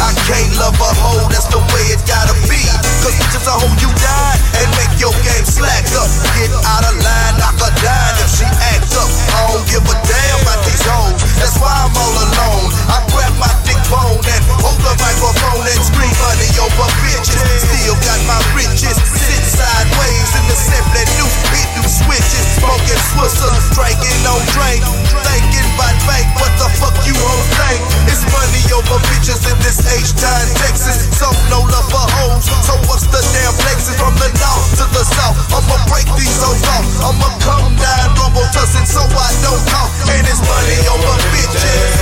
[0.01, 2.65] I can't love a hoe, that's the way it gotta be.
[3.05, 6.09] Cause bitches will hold you down and make your game slack up.
[6.41, 9.11] Get out of line, knock her down if she act up.
[9.37, 12.69] I don't give a damn about these hoes, that's why I'm all alone.
[12.89, 17.37] I grab my dick bone and hold the microphone and scream money over bitches.
[17.69, 23.53] Still got my riches, sit sideways in the simply new hit new switches, smoking Swisher,
[23.73, 24.83] striking on drink,
[25.27, 26.27] thinking about bank.
[26.39, 27.81] What the fuck you hoes think?
[28.11, 31.11] It's money over bitches in this H-Town, Texas.
[31.19, 32.47] So no love for hoes.
[32.67, 35.37] So what's the damn flexing from the north to the south?
[35.53, 36.87] I'ma break these hoes off.
[37.11, 39.91] I'ma come down, double tussing so I don't talk.
[40.11, 41.95] And it's money over bitches.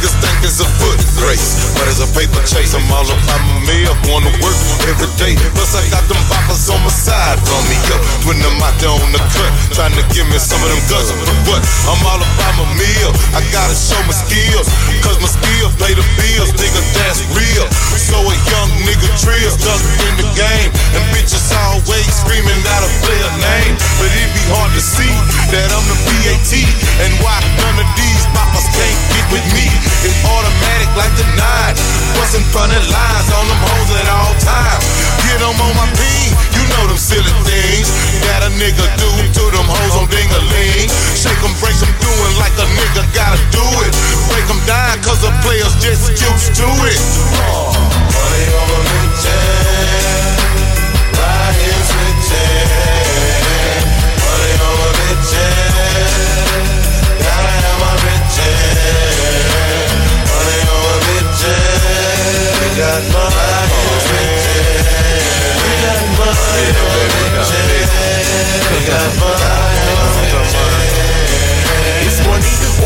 [0.04, 2.76] Niggas think it's a foot race, but it's a paper chase.
[2.76, 5.32] I'm all about my meal, going to work every day.
[5.56, 8.92] Plus I got them boppers on my side from me up when I'm out there
[8.92, 11.08] on the cut, trying to give me some of them guts.
[11.48, 13.10] But I'm all about my meal.
[13.32, 14.68] I gotta show my skills,
[15.00, 16.80] cause my skills pay the bills, nigga.
[17.00, 17.64] That's real.
[17.96, 22.90] So a young nigga trill, stuck in the game, and bitches always screaming out a
[23.00, 23.74] player name.
[23.96, 25.14] But it be hard to see
[25.56, 26.52] that I'm the PAT,
[27.00, 28.24] and why none of these
[28.54, 29.66] boppers can't get with me.
[30.06, 31.74] It's automatic like the nine.
[32.14, 34.84] What's in front of lines on them hoes at all times.
[35.26, 37.90] Get them on my peen, you know them silly things
[38.22, 40.86] that a nigga do to them hoes on ding-a-ling.
[41.18, 43.92] Shake them, break them, doing like a nigga gotta do it.
[44.30, 47.00] Break them down cause the players just used to it.
[48.14, 49.63] Money over bitches,
[69.18, 69.63] money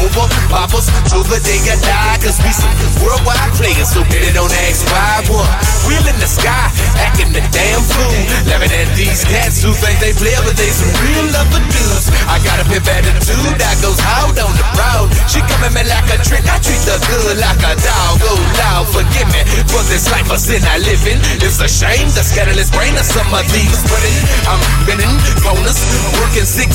[0.05, 2.17] over poppers till the day I die.
[2.23, 2.73] Cause we some
[3.03, 5.23] worldwide players, so better don't ask why.
[5.29, 5.49] One
[5.87, 6.71] wheel in the sky,
[7.03, 8.19] acting the damn fool.
[8.47, 12.07] Laughing at these cats who think they play, but they some real lover dudes.
[12.31, 15.11] I got a pimp attitude that goes out on the road.
[15.27, 18.23] She come at me like a trick, I treat the good like a dog.
[18.23, 21.19] Oh, loud, forgive me for this life of sin I live in.
[21.43, 24.19] It's a shame the scatterless brain of some of these putting.
[24.47, 25.81] I'm spinning bonus,
[26.21, 26.69] working 16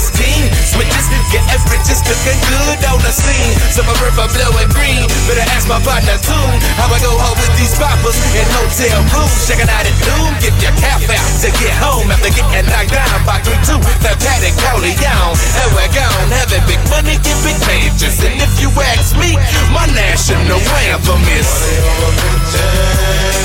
[0.74, 3.54] switches, get riches, looking good on the scene.
[3.70, 6.58] Some river blowing green, better ask my partner tune.
[6.82, 10.34] How I go home with these poppers in hotel rooms, checking out at noon.
[10.42, 13.78] Get your cap out to get home after getting knocked down by three two.
[14.02, 18.18] The paddock Corleone, and we're gone having big money, get big pages.
[18.26, 19.38] And if you ask me,
[19.70, 20.58] my national
[20.90, 23.43] anthem is.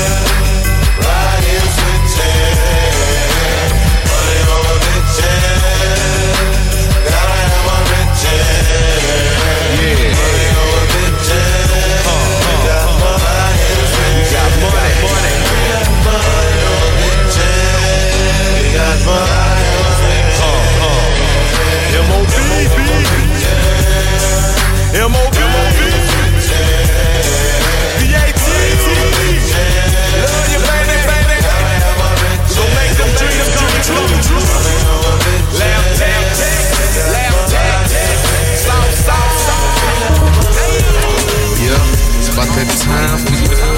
[42.89, 43.77] time for you to come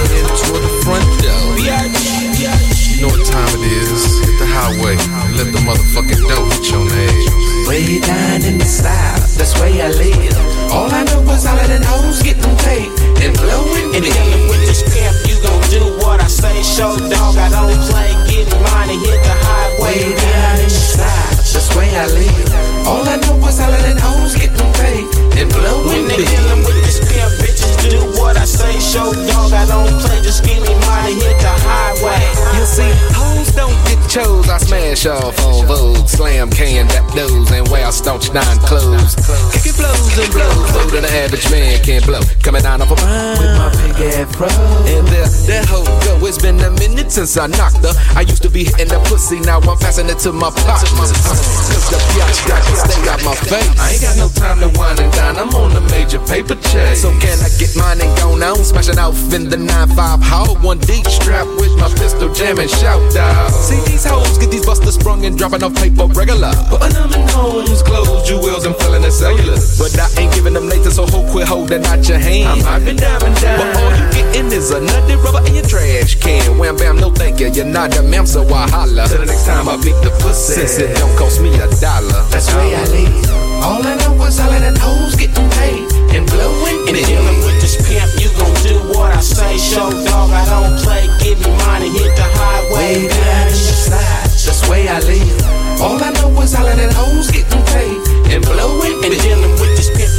[0.64, 1.51] the front door.
[1.59, 4.01] You know what time it is.
[4.24, 7.26] Hit the highway and let the motherfucking dough hit your ass.
[7.68, 10.36] Way down in the south, that's where I live.
[10.72, 12.88] All I know is out of the nose, get them paid
[13.20, 14.39] and blowing in the air.
[14.47, 16.55] With this crap, you gon' do what I say.
[16.64, 18.12] Show dog, I don't play.
[18.32, 19.82] Get mine and hit the highway.
[19.82, 22.88] Way down in the south, that's where I live.
[22.88, 25.05] All I know is out of the nose, get them paid
[25.39, 26.55] and blowing in the air.
[26.64, 28.79] With this crap, bitch do what I say.
[28.79, 32.21] Show dog, I don't play, just give me and hit the highway.
[32.57, 34.49] You see, hoes don't get chose.
[34.49, 39.16] I smash off on Vogue, slam can, that those, and wear staunch nine clothes.
[39.52, 42.22] Kicking blows and blows, blow than an average man can't blow.
[42.41, 44.47] Coming down off a mine with my big afro.
[44.88, 46.16] And there, that hoe go.
[46.26, 47.93] It's been a minute since I knocked her.
[48.16, 51.12] I used to be hitting the pussy, now I'm passing it to my partners.
[51.12, 53.68] Cause the biatch got to stay out my face.
[53.76, 55.36] I ain't got no time to wine and dine.
[55.36, 57.02] I'm on a major paper chase.
[57.02, 58.56] So can I get mine and go now?
[58.56, 60.64] Smashing off in the 9-5 hog.
[60.64, 63.49] One deep strap with my pistol jamming shout out.
[63.49, 66.54] See these hoes get these busters sprung and dropping off paper regular.
[66.70, 67.82] Putting them in clothes,
[68.30, 69.58] jewels, and filling the cellular.
[69.82, 72.62] But I ain't giving them later, so ho quit holding out your hand.
[72.62, 73.58] I might be diamond down.
[73.58, 76.60] But all you getting is a nutty rubber in your trash can.
[76.60, 77.50] Wham bam, no thank you.
[77.50, 79.08] You're not the ma'am, so I holla.
[79.10, 80.62] Till the next time I beat the pussy.
[80.62, 82.22] Since it don't cost me a dollar.
[82.30, 83.66] That's where I live.
[83.66, 87.62] All I know is all of the hoes getting paid and blowing And dealing with
[87.62, 89.58] this pimp, you gon' do what I say.
[89.58, 92.72] Show dog, I don't play, give me money, hit the highway.
[92.78, 95.82] Way down in the slide, that's where I live.
[95.82, 98.00] All I know is all of the hoes getting paid
[98.34, 100.11] and blowing And dealing with this pimp,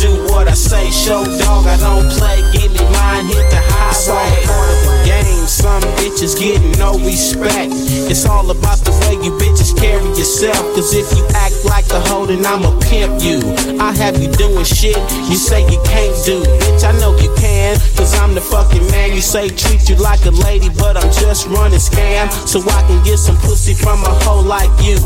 [0.00, 0.90] do what I say.
[0.90, 3.92] Show dog, I don't play, give me mine, hit the highway.
[3.92, 5.46] It's all part of the game.
[5.46, 7.72] Some bitches getting no respect.
[8.08, 10.62] It's all about the way you bitches carry yourself.
[10.74, 13.40] Cause if you act like a hoe, then I'ma pimp you.
[13.78, 14.96] I have you doing shit
[15.28, 16.40] you say you can't do.
[16.42, 17.76] Bitch, I know you can.
[17.96, 19.12] Cause I'm the fucking man.
[19.12, 22.30] You say treat you like a lady, but I'm just running scam.
[22.48, 24.96] So I can get some pussy from a hoe like you.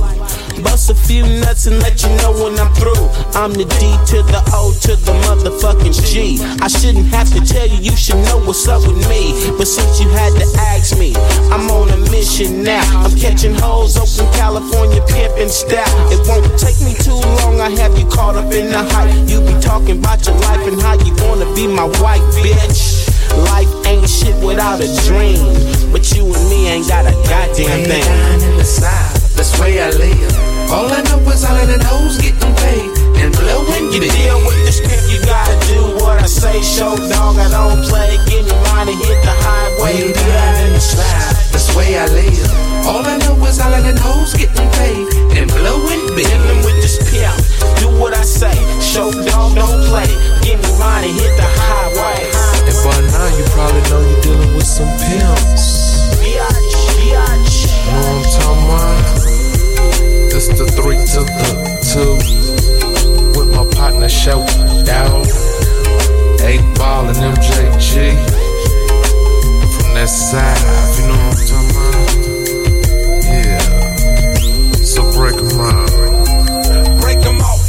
[0.63, 3.09] Bust a few nuts and let you know when I'm through.
[3.35, 3.83] I'm the D
[4.15, 6.39] to the O to the motherfucking G.
[6.63, 9.35] I shouldn't have to tell you, you should know what's up with me.
[9.59, 11.15] But since you had to ask me,
[11.51, 12.85] I'm on a mission now.
[13.03, 15.91] I'm catching hoes open California pimping style.
[16.13, 19.13] It won't take me too long, I have you caught up in the hype.
[19.29, 23.11] You be talking about your life and how you wanna be my wife, bitch.
[23.51, 25.43] Life ain't shit without a dream.
[25.91, 28.03] But you and me ain't got a goddamn thing.
[28.03, 30.44] down in the south, that's where I live.
[30.71, 32.91] All I know is all of the hoes getting paid
[33.23, 34.13] and blowing You big.
[34.13, 36.63] deal with this pimp, you gotta do what I say.
[36.63, 38.19] Show dog, I don't play.
[38.29, 39.75] Give me mine and hit the highway.
[39.85, 42.51] Way down in the slide, that's where I live.
[42.87, 45.07] All I know is all of the hoes getting paid
[45.39, 46.27] and blowing big.
[46.27, 47.39] Dealing with this pimp,
[47.81, 48.55] do what I say.
[48.81, 50.09] Show dog, don't play.
[50.43, 52.21] Give me mine and hit the highway.
[52.67, 55.65] And by now you probably know you're dealing with some pimps.
[56.19, 57.55] Biatch, biatch.
[57.69, 59.24] You know what I'm talking about?
[60.35, 61.51] It's the three to the
[61.93, 62.15] two.
[63.39, 64.47] With my partner Shout
[64.85, 65.25] Down.
[66.43, 68.15] 8 Ball and MJG.
[69.75, 70.61] From that side,
[70.99, 71.95] you know what I'm talking about?
[73.25, 73.63] Yeah.
[74.85, 75.91] So break 'em out.
[77.01, 77.63] break them off.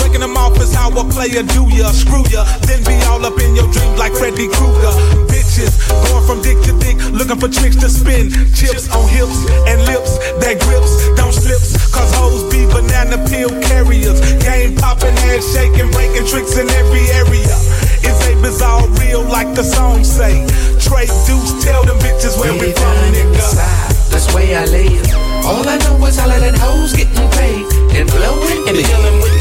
[0.00, 3.38] Breaking them off is how a player do ya, screw ya, then be all up
[3.40, 5.25] in your dreams like Freddy Krueger.
[5.56, 8.28] Bitches going from dick to dick, looking for tricks to spin.
[8.52, 14.20] Chips on hips and lips that grips, don't slips, cause hoes be banana peel carriers.
[14.44, 17.56] Game popping, ass shaking, breaking tricks in every area.
[18.04, 20.44] It's a bizarre real like the song say.
[20.76, 23.56] Trey Deuce, tell them bitches where we Way from, down in the nigga.
[23.56, 25.08] south, that's where I live.
[25.48, 27.64] All I know is all of the hoes getting paid
[27.96, 28.84] and blowing And big.
[28.84, 29.40] dealing with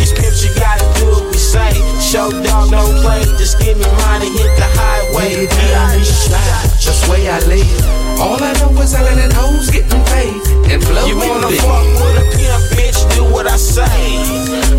[2.15, 3.25] Show dog, don't play.
[3.37, 5.35] Just give me mine and hit the highway.
[5.35, 8.04] Way down in the slide, that's where I live.
[8.19, 10.39] All I know is all of the hoes getting paid
[10.71, 11.59] and blowing You wanna big.
[11.61, 12.99] fuck with a pimp, bitch?
[13.15, 13.83] Do what I say.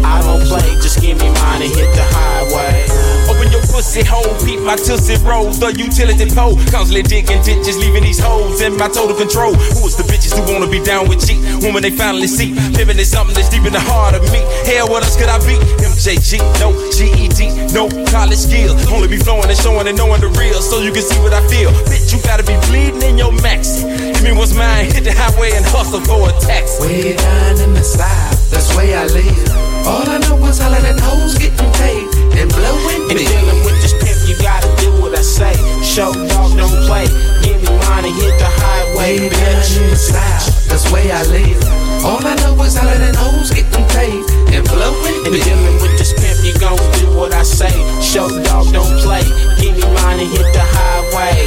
[0.03, 2.87] I don't play, just give me mine and hit the highway.
[3.29, 6.57] Open your pussy hole, peep my tussie roll, the utility pole.
[6.71, 9.53] Constantly digging ditches, leaving these hoes in my total control.
[9.53, 11.43] Who is the bitches who wanna be down with cheap?
[11.63, 14.41] Woman they finally see, living is something that's deep in the heart of me.
[14.65, 15.59] Hell, what else could I be?
[15.83, 18.79] MJG, no GED, no college skills.
[18.89, 21.43] Only be flowing and showing and knowing the real, so you can see what I
[21.49, 21.71] feel.
[21.91, 23.83] Bitch, you gotta be bleeding in your maxi.
[24.15, 26.83] Give me what's mine, hit the highway and hustle for a taxi.
[26.87, 29.49] Way down in the south, that's where I live.
[29.87, 33.29] All I know is all of the hoes getting paid and blowing And big.
[33.29, 35.55] dealing with this pimp, you gotta do what I say.
[35.83, 37.07] Show dog, don't play.
[37.47, 41.23] Give me mine and hit the highway, Way down in the south, that's where I
[41.31, 41.63] live.
[42.03, 45.45] All I know is all of the hoes getting paid and blowing And big.
[45.47, 47.71] dealing with this pimp, you gon' do what I say.
[48.03, 49.23] Show dog, don't play.
[49.63, 51.47] Give me mine and hit the highway.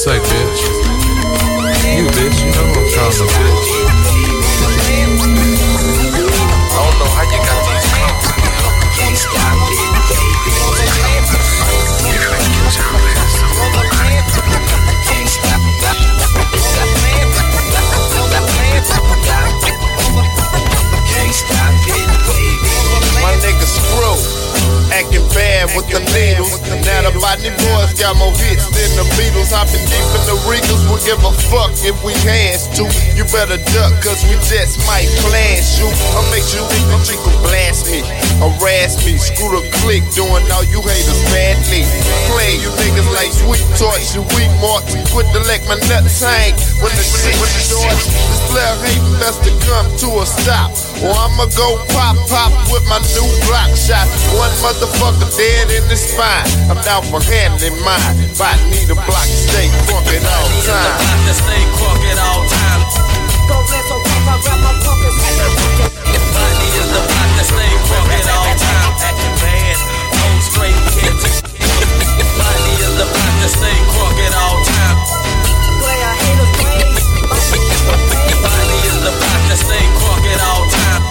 [0.00, 0.62] Say, bitch.
[1.94, 2.40] You, bitch.
[2.40, 3.68] You know I'm trying to, bitch.
[6.64, 9.59] I don't know how you got these clothes in here.
[25.40, 26.60] bad with the needles.
[26.84, 29.48] Now the Botany Boys got more hits than the Beatles.
[29.48, 32.84] Hopping deep in the Regals, we'll give a fuck if we hands to.
[33.16, 35.88] You better duck, cause we just might plan you.
[36.12, 38.04] I'll make you even jingle blast me
[38.40, 41.84] harass me, screw the click, doing all you haters badly.
[42.32, 44.96] Playing you niggas like sweet torch, you weak marks.
[45.12, 48.08] Quit to let my nuts hang when the shit starts.
[48.08, 50.72] This player hating best to come to a stop.
[51.04, 54.08] Or I'ma go pop, pop with my new block shot.
[54.36, 56.48] One motherfucker dead in the spine.
[56.72, 58.16] I'm down for handling mine.
[58.40, 60.96] But I need a block to stay crunk at all time.
[61.28, 62.80] To stay crunk at all time.
[65.90, 65.99] Body
[73.00, 74.98] the block to stay crunk at all time.
[78.44, 81.02] Botany is the block to stay crunk at all time.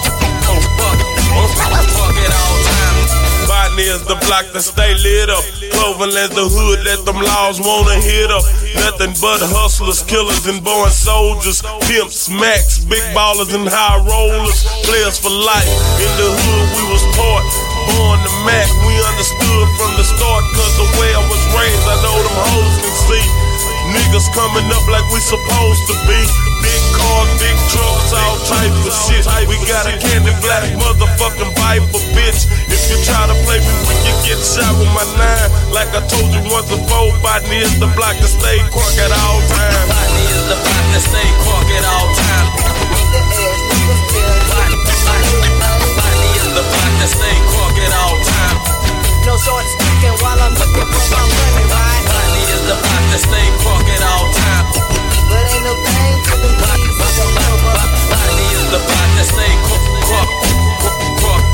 [0.46, 0.98] Oh fuck,
[1.34, 2.94] oh fuck, fuck at all time.
[3.50, 5.42] Botany is the block that stay lit up.
[5.74, 8.46] Cloverland's the hood that them laws wanna hit up.
[8.86, 11.58] Nothing but hustlers, killers, and born soldiers.
[11.90, 14.62] Pimps, max, big ballers, and high rollers.
[14.86, 15.66] Players for life.
[15.98, 17.69] In the hood, we was taught.
[17.96, 20.44] Born the Mac, we understood from the start.
[20.54, 23.26] Cause the way I was raised, I know them hoes can see.
[23.90, 26.20] Niggas coming up like we supposed to be.
[26.62, 29.26] Big cars, big trucks, all type of shit.
[29.50, 32.46] We got a candy black motherfucking Viper, bitch.
[32.70, 35.50] If you try to play me, we can get shot with my nine.
[35.74, 39.42] Like I told you once before, Botany is the block to stay crunk at all
[39.50, 39.90] times.
[39.90, 42.46] Botany is the block to stay crunk at all time.
[45.98, 47.39] Botany is the block to stay
[49.26, 52.04] No short sticking while I'm looking for my money, right?
[52.50, 52.76] Is the
[53.18, 54.66] stay crunk at all time.
[55.28, 56.34] But ain't no pain to
[58.50, 58.80] is the
[59.24, 60.30] stay crunk, crunk,
[61.20, 61.44] crunk,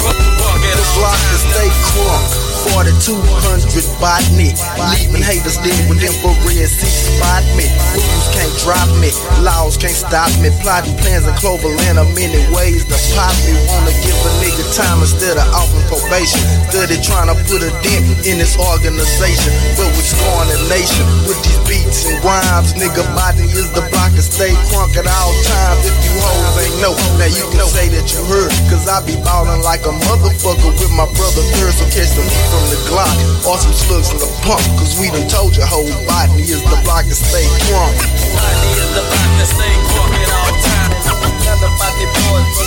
[0.00, 1.50] crunk, crunk at The all block to time.
[1.52, 2.57] stay crunk.
[2.74, 4.52] 4200 botany.
[4.92, 7.64] Leaving haters dead with infrared see spot me.
[7.94, 9.10] Rules can't drop me.
[9.40, 10.50] Laws can't stop me.
[10.60, 13.54] Plotting plans in Cloverland are many ways to pop me.
[13.70, 16.42] Wanna give a nigga time instead of offering probation.
[16.68, 19.52] Study trying to put a dent in this organization.
[19.78, 22.74] But we're scoring the nation with these beats and rhymes.
[22.74, 25.82] Nigga, body is the block and stay crunk at all times.
[25.86, 28.52] If you hoes ain't know, now you can say that you heard.
[28.68, 31.72] Cause I be ballin' like a motherfucker with my brother third.
[31.78, 33.14] So catch the heat from the Glock
[33.46, 34.62] or some slugs from the pump.
[34.78, 37.94] Cause we done told you whole body is the block to stay crunk.
[38.34, 40.90] Botany is the block to stay crunk at all time.
[41.38, 42.58] Another body boys,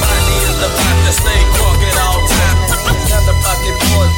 [0.00, 2.56] Botany is the to stay crunk at all time.
[3.04, 4.16] another body boys,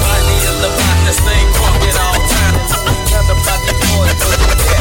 [0.00, 2.56] Botany is the to stay crunk at all time.
[2.88, 4.77] another body boys.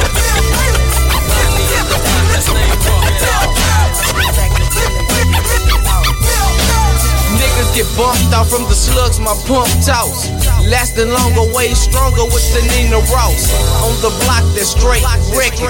[7.78, 10.26] Get bumped out from the slugs my pump toss.
[10.66, 13.54] Lasting longer, way stronger with the Nina Ross.
[13.86, 15.06] On the block that's straight
[15.38, 15.70] wrecking.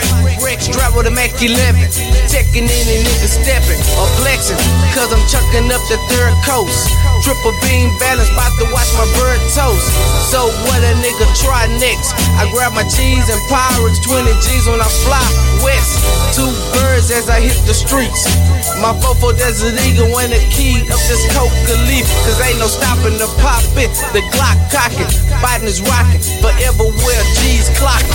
[0.64, 1.84] Strap with a Mac 11.
[2.32, 4.56] Checking in and niggas stepping or flexing.
[4.96, 6.88] Cause I'm chucking up the third coast.
[7.28, 9.84] Triple beam balance, about to watch my bird toast.
[10.32, 12.16] So what a nigga try next?
[12.40, 15.20] I grab my cheese and Pyrex 20 G's when I fly
[15.60, 16.00] west.
[16.32, 18.32] Two birds as I hit the streets.
[18.80, 22.08] My fofo Desert Eagle when the key of this coca leaf.
[22.24, 23.92] Cause ain't no stopping the pop it.
[24.16, 25.12] The Glock cocking,
[25.44, 26.24] Biden is rocking.
[26.40, 28.08] Forever where G's clocking.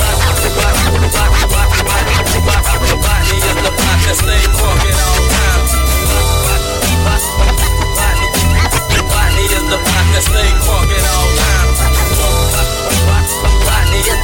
[2.96, 5.82] Body is the block stay all times.
[9.72, 11.78] The block to stay crunk at all times.
[13.64, 14.20] Body is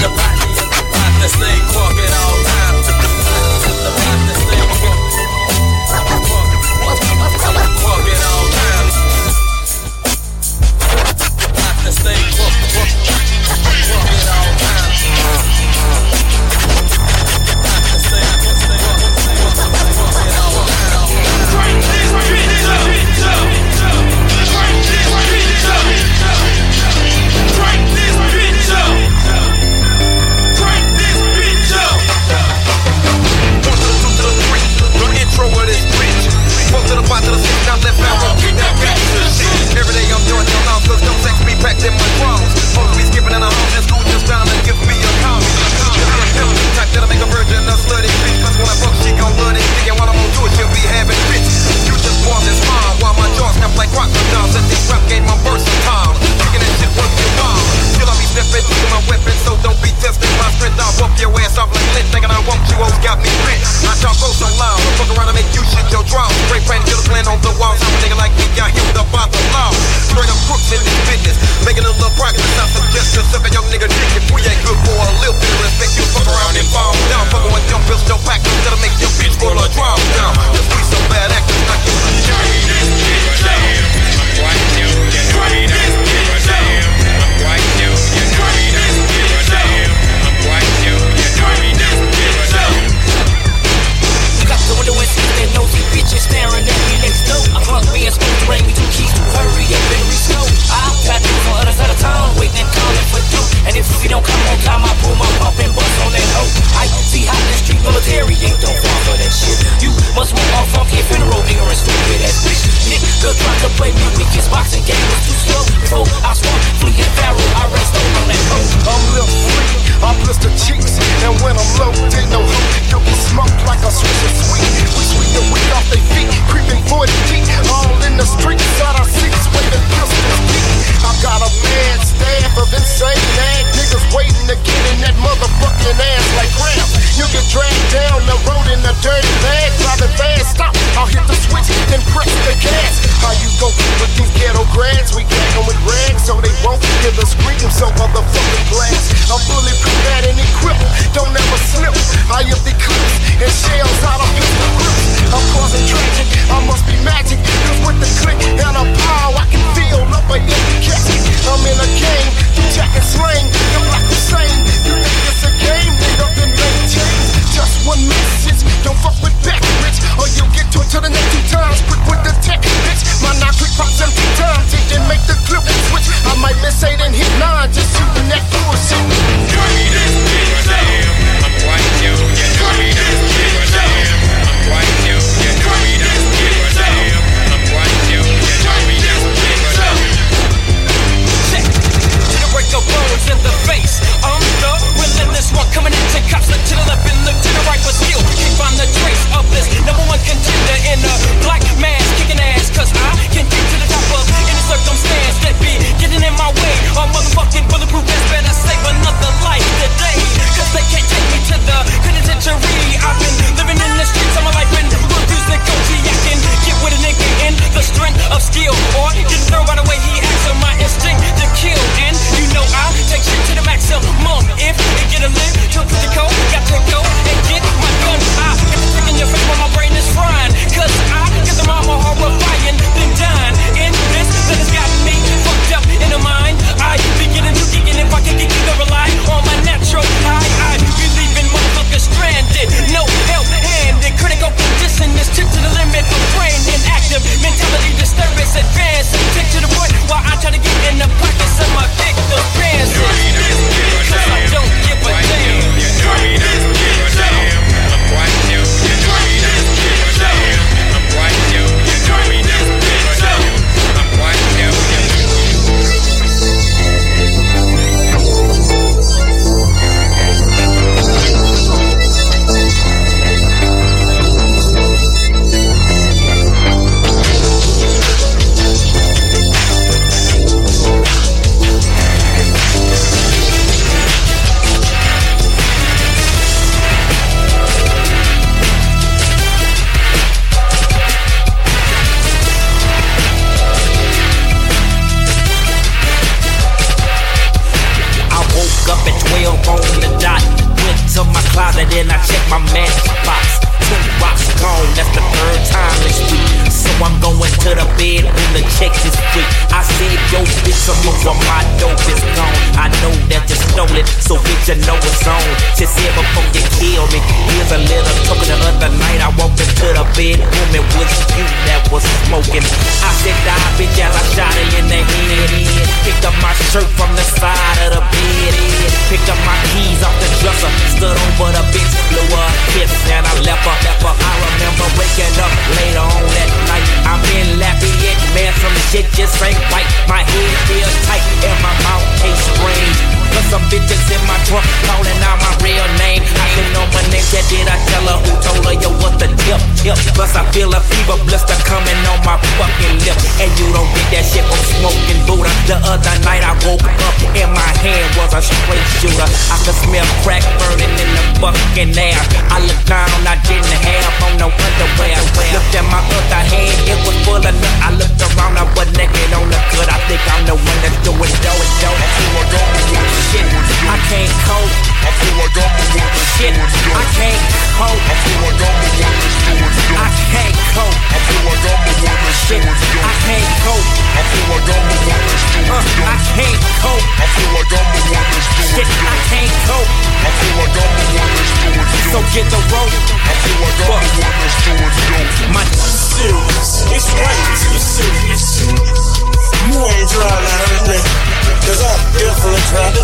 [0.00, 2.41] the body the block to stay crunk at all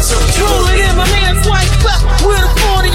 [0.09, 0.41] Tulsa.
[0.41, 2.89] Rolling in my man's white 40.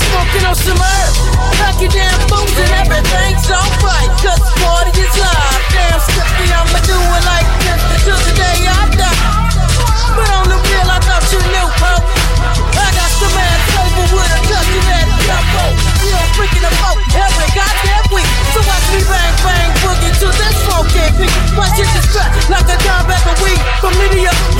[0.00, 1.14] Smoking on some herb.
[1.56, 2.19] Pack it down.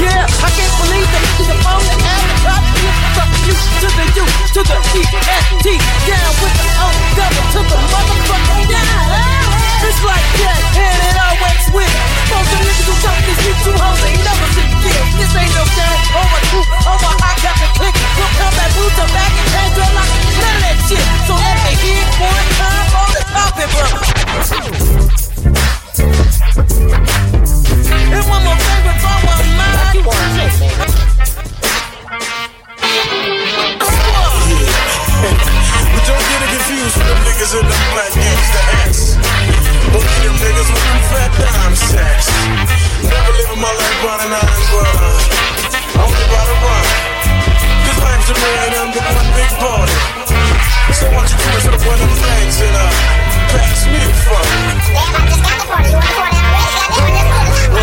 [0.01, 0.26] Yeah.
[0.26, 2.24] I can't believe they the phone and add
[3.47, 4.78] you to the U to the
[6.09, 7.78] down with the O double to the.
[9.80, 11.95] It's like that, and it always will.
[12.32, 15.03] Most of niggas who talk this shit too hoes ain't never seen shit.
[15.14, 17.12] This ain't no gang over two over.
[17.22, 17.95] I got the click.
[18.18, 19.76] We'll come back, boot the back and change.
[19.78, 21.05] None of that shit.
[21.28, 24.80] So let me hear one time on the top and bro.
[37.51, 39.16] Niggas in the black gangsta hats.
[39.90, 42.28] Believe them niggas with them fat dime sacks.
[43.03, 44.96] Never living my life running out and run.
[45.98, 46.86] Only by the run.
[47.86, 49.98] Cause life's a million under one big party.
[50.94, 52.11] So what you do is hit up one of
[52.61, 52.90] and uh,
[53.51, 54.80] pass me the fuck.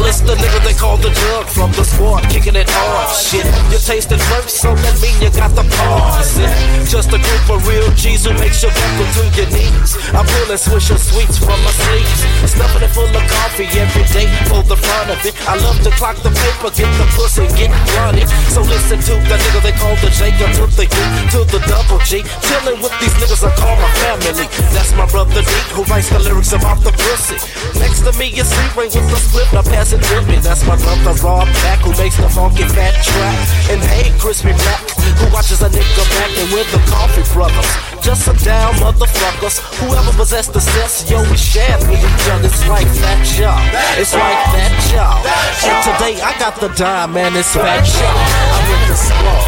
[0.08, 3.12] It's the nigga they call the drug from the squad, kicking it hard.
[3.12, 6.40] Shit, you tasted first, so that mean you got the pause.
[6.88, 10.00] Just a group of real G's who makes you buckle to your knees.
[10.16, 14.64] I'm pulling swisher sweets from my sleeves, stuffing it full of coffee every day for
[14.64, 15.36] the fun of it.
[15.44, 17.68] I love to clock the paper, get the pussy, get
[18.00, 18.32] running.
[18.56, 21.06] So listen to the nigga they call the Jacob to the U
[21.36, 22.24] to the double G.
[22.48, 24.48] Chilling with these niggas I call my family.
[24.72, 27.36] That's my brother D who writes the lyrics about the pussy.
[27.76, 29.97] Next to me is Ray with the split, now pass it
[30.28, 30.38] me.
[30.42, 33.38] That's my brother Rob Back who makes the funky fat track.
[33.72, 34.84] And hey, Crispy Black
[35.18, 37.68] who watches a nigga back and with the coffee brothers.
[38.02, 39.60] Just some down motherfuckers.
[39.82, 42.48] Whoever possessed the sense, yo, we share with each other.
[42.48, 43.62] It's like that job.
[43.98, 45.26] It's like that job.
[45.66, 47.36] And today I got the dime, man.
[47.36, 48.18] It's fat job.
[48.54, 49.46] I'm the squad.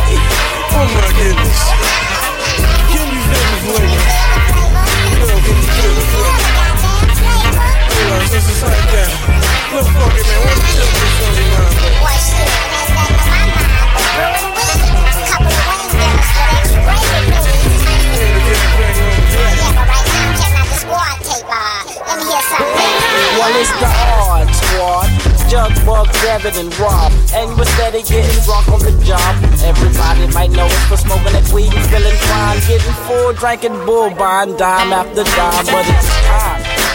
[0.71, 1.61] Oh my goodness.
[2.93, 3.29] Can you
[8.31, 9.38] this is like that.
[9.79, 10.39] Look, fuck man.
[10.43, 11.79] What the shit is on your mind?
[23.39, 23.87] Well, it's the
[24.19, 25.07] odd squad.
[25.47, 27.13] Jug, Bug, David, and Rob.
[27.33, 29.35] And we're steady getting drunk on the job.
[29.63, 32.59] Everybody might know us for smoking that weed and feeling fine.
[32.67, 35.65] Getting full, drinking bull, buying dime after dime.
[35.71, 36.48] But it's time.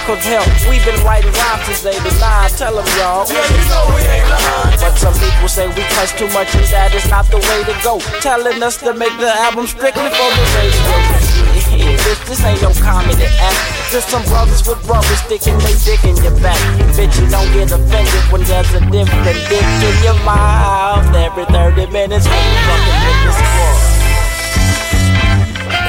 [0.05, 2.13] Cause hell, we've been writing rhymes since 89.
[2.61, 3.25] Tell them, y'all.
[3.25, 4.77] Yeah, you know we ain't lying.
[4.77, 7.73] But some people say we cuss too much and that is not the way to
[7.81, 7.97] go.
[8.21, 11.41] Telling us to make the album strictly for the radio.
[12.05, 13.57] This, this ain't no comedy act.
[13.91, 16.61] Just some brothers with rubbers sticking their dick in your back.
[16.93, 21.09] Bitch, you don't get offended when there's a different dick in your mouth.
[21.17, 23.93] Every 30 minutes, fucking with this squad.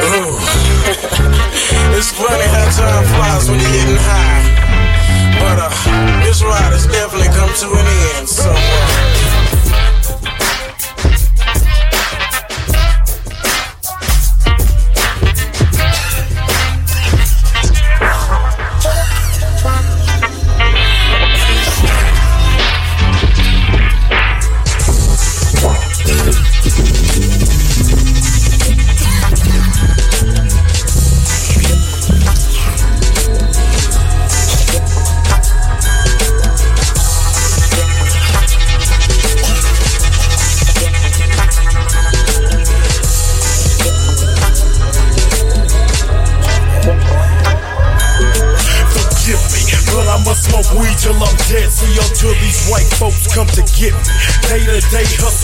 [1.97, 4.45] It's funny how time flies when you're getting high.
[5.39, 5.71] But uh,
[6.21, 8.29] this ride has definitely come to an end.
[8.29, 8.51] So,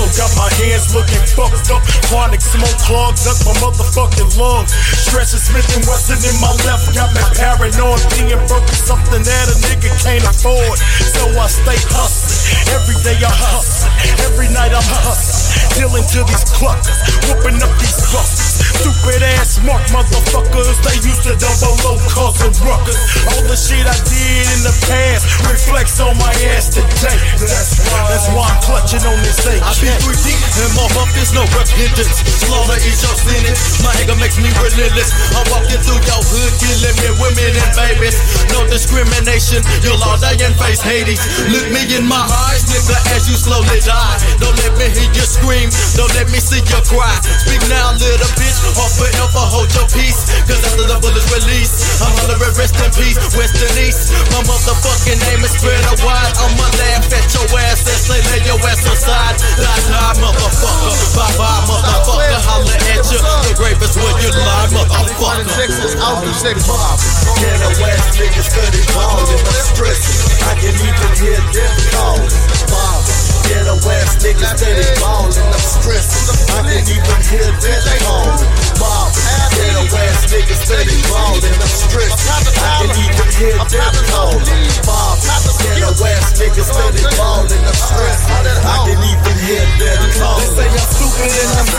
[0.01, 1.81] hustle, got my hands looking fucked up.
[2.09, 4.73] Chronic smoke clogs up my motherfucking lungs.
[4.73, 8.01] Stretching Smith and Wesson in my left, got me paranoid.
[8.17, 10.77] Being broke is something that a nigga can't afford.
[11.13, 12.73] So I stay hustling.
[12.73, 13.91] Every day I hustle.
[14.25, 15.40] Every night I'm hustling.
[15.77, 16.99] Dealing to these cluckers,
[17.29, 18.61] whooping up these busters.
[18.81, 22.97] Stupid ass smart motherfuckers, they used to double low causing ruckus.
[23.29, 27.17] All the shit I did in the past reflects on my ass today.
[27.37, 29.61] That's why, that's why I'm clutching on this AK.
[29.61, 32.11] I be three deep and more up, there's no repentance.
[32.43, 33.79] Slaughter is your sentence.
[33.79, 35.11] My anger makes me relentless.
[35.31, 38.17] I'm walking through your hood, killing men, women, and babies.
[38.51, 41.21] No discrimination, you'll all die and face Hades.
[41.47, 44.17] Look me in my eyes, nigga, as you slowly die.
[44.43, 47.15] Don't let me hear you scream, don't let me see you cry.
[47.47, 50.27] Speak now, little bitch, or forever hold your peace.
[50.49, 54.11] Cause after the bullets release, I'm hollering rest in peace, west and east.
[54.35, 56.33] My motherfucking name is spread wide.
[56.35, 59.37] I'ma laugh at your ass and say, lay your ass aside.
[59.55, 60.93] Die, die, motherfucker.
[61.13, 62.41] Bye bye, motherfucker.
[62.49, 63.19] Holla at you.
[63.21, 65.45] The grave is where you lie, motherfucker.
[66.01, 66.65] Out the six
[67.37, 70.17] Ghetto ass niggas study ballin', I'm stressing.
[70.45, 72.31] I can even hear them calling.
[72.69, 73.01] Bob.
[73.45, 74.90] Ghetto ass niggas steady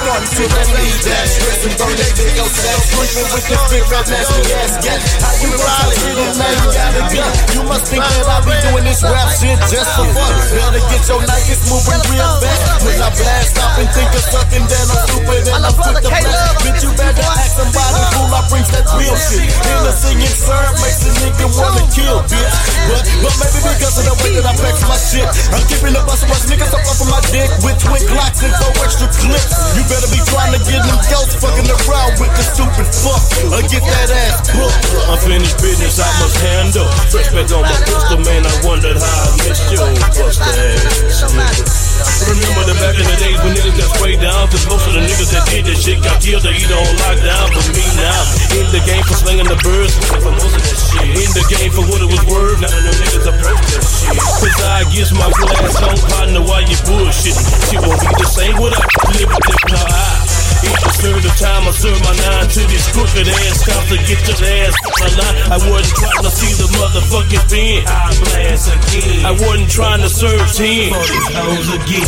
[0.02, 2.74] Time to relieve that stress and burn that big old sack.
[2.90, 4.98] Sleeping with this big red nasty ass gat.
[5.22, 7.32] How you it, little man, you got a gun.
[7.54, 10.34] You must think that I be doing this rap shit just for fun.
[10.58, 12.82] Better get your Nikes moving real fast.
[12.82, 16.10] When I blast off and think of something, then I'm stupid and I'm quick to
[16.10, 16.54] blast.
[16.66, 18.26] Bitch, you better act somebody cool.
[18.26, 19.54] I bring that real shit.
[19.54, 22.54] Hennessy and syrup makes a nigga wanna kill, bitch.
[22.90, 26.02] But, but maybe because of the way that I flex my shit, I'm keeping the
[26.02, 29.54] bus rush niggas up off of my dick with twin glocks and four extra clips.
[29.78, 33.20] You better be trying to get them ghosts fucking around with the stupid fuck
[33.52, 34.80] or get that ass booked.
[35.12, 36.88] Unfinished business I must handle.
[37.36, 38.42] Back on my pistol, man.
[38.48, 39.84] I wondered how I missed your
[40.16, 41.92] bust ass.
[42.24, 44.48] Remember the back in the days when niggas got sprayed down?
[44.48, 47.52] Cause most of the niggas that did that shit got killed or either on lockdown.
[47.52, 48.20] But me now,
[48.56, 51.04] in the game for slinging the birds, for most of that shit.
[51.20, 54.16] In the game for what it was worth, none of them niggas approach that shit.
[54.16, 57.44] Cause I guess my glass on partner while you bullshitting.
[57.68, 60.22] She won't be the same without living in her eye.
[60.62, 64.22] Each serve the time I serve my nine to these crooked ass cops to get
[64.30, 65.36] your ass my line.
[65.50, 67.82] I wasn't trying to see the motherfucking thing.
[67.82, 69.26] I blast again.
[69.26, 70.94] I wasn't trying to serve ten.
[70.94, 72.06] I was again.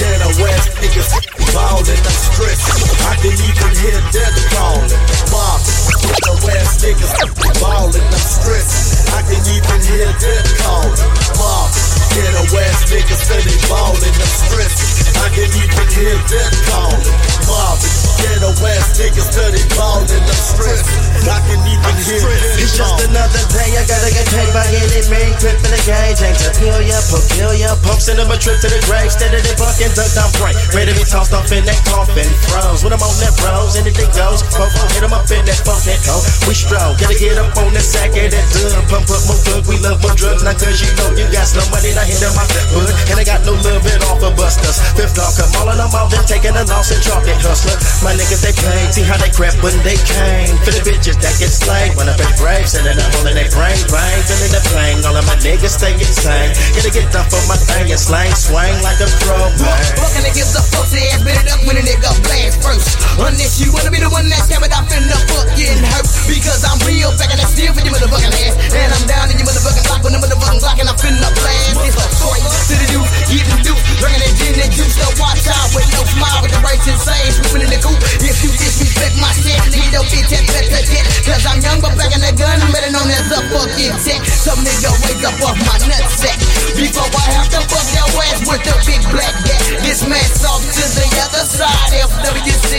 [0.00, 1.10] Ghetto West niggas
[1.52, 2.80] ballin', I'm stressing.
[3.04, 4.92] I can even hear death calling.
[5.28, 5.60] Mob,
[6.00, 7.12] Ghetto West niggas
[7.60, 8.95] ballin', I'm stressing.
[9.12, 10.96] I can even hear death calling.
[11.38, 11.68] Mob,
[12.14, 15.14] Ghetto West niggas steady ballin', I'm stressing.
[15.20, 17.06] I can even hear death calling.
[17.46, 17.78] Mob,
[18.18, 21.02] Ghetto West niggas steady ballin', I'm stressing.
[21.26, 25.02] I can even hear death It's just another day, I gotta get paid by any
[25.10, 25.32] mean.
[25.42, 27.74] Grip in the gauge, ain't peculiar, peculiar.
[27.82, 30.54] Pumps in a trip to the grave, steady they bucking, duck down pray.
[30.70, 32.28] Ready to be tossed off in that coffin.
[32.48, 34.46] Froze when I'm on that bros, anything goes.
[34.54, 36.16] Popo, hit 'em up in that funk, that go.
[36.46, 38.95] We stroll, gotta get up on that sack and that dub.
[38.96, 40.40] Pump up more plug, we love more drugs.
[40.40, 42.64] Now cause you know you got some money, now hit 'em out that.
[43.12, 44.80] And I got no love it off of busters.
[44.96, 47.76] Fifth dog, come all of them out, then taking a loss and chocolate hustler.
[48.00, 50.56] My niggas, they pain, see how they crap when they came.
[50.64, 53.76] For the bitches that get slayed, when up at grave, sending up on their brain,
[53.92, 55.04] brain, feeling the pain.
[55.04, 56.56] All of my niggas stay insane.
[56.72, 59.76] Gotta get done for my thing and slang, swing like a pro, man.
[60.00, 62.96] Fucking niggas a pussy ass, beat it up when a nigga blast first.
[63.20, 66.08] Unless you wanna be the one that it up in the fucking hurt.
[66.24, 68.56] Because I'm real back and I steal for your motherfucking ass.
[68.72, 71.78] And I'm down in your motherfucking block with the motherfucking block and I'm finna blast.
[71.86, 73.84] It's a story to the youth, getting duped.
[73.96, 77.32] Drinking that gin and juice, so watch out with no smile with the and sage.
[77.40, 77.96] Swooping in the coop.
[78.20, 81.04] If you disrespect my shit, nigga, don't get that better tech.
[81.24, 84.20] Cause I'm young, but back in the gun, I'm better known as a fucking tech.
[84.28, 86.38] Some nigga wake up off my nutsack.
[86.76, 89.62] Before I have to fuck your ass with the big black gat.
[89.80, 92.76] This man's off to the other side, FWC.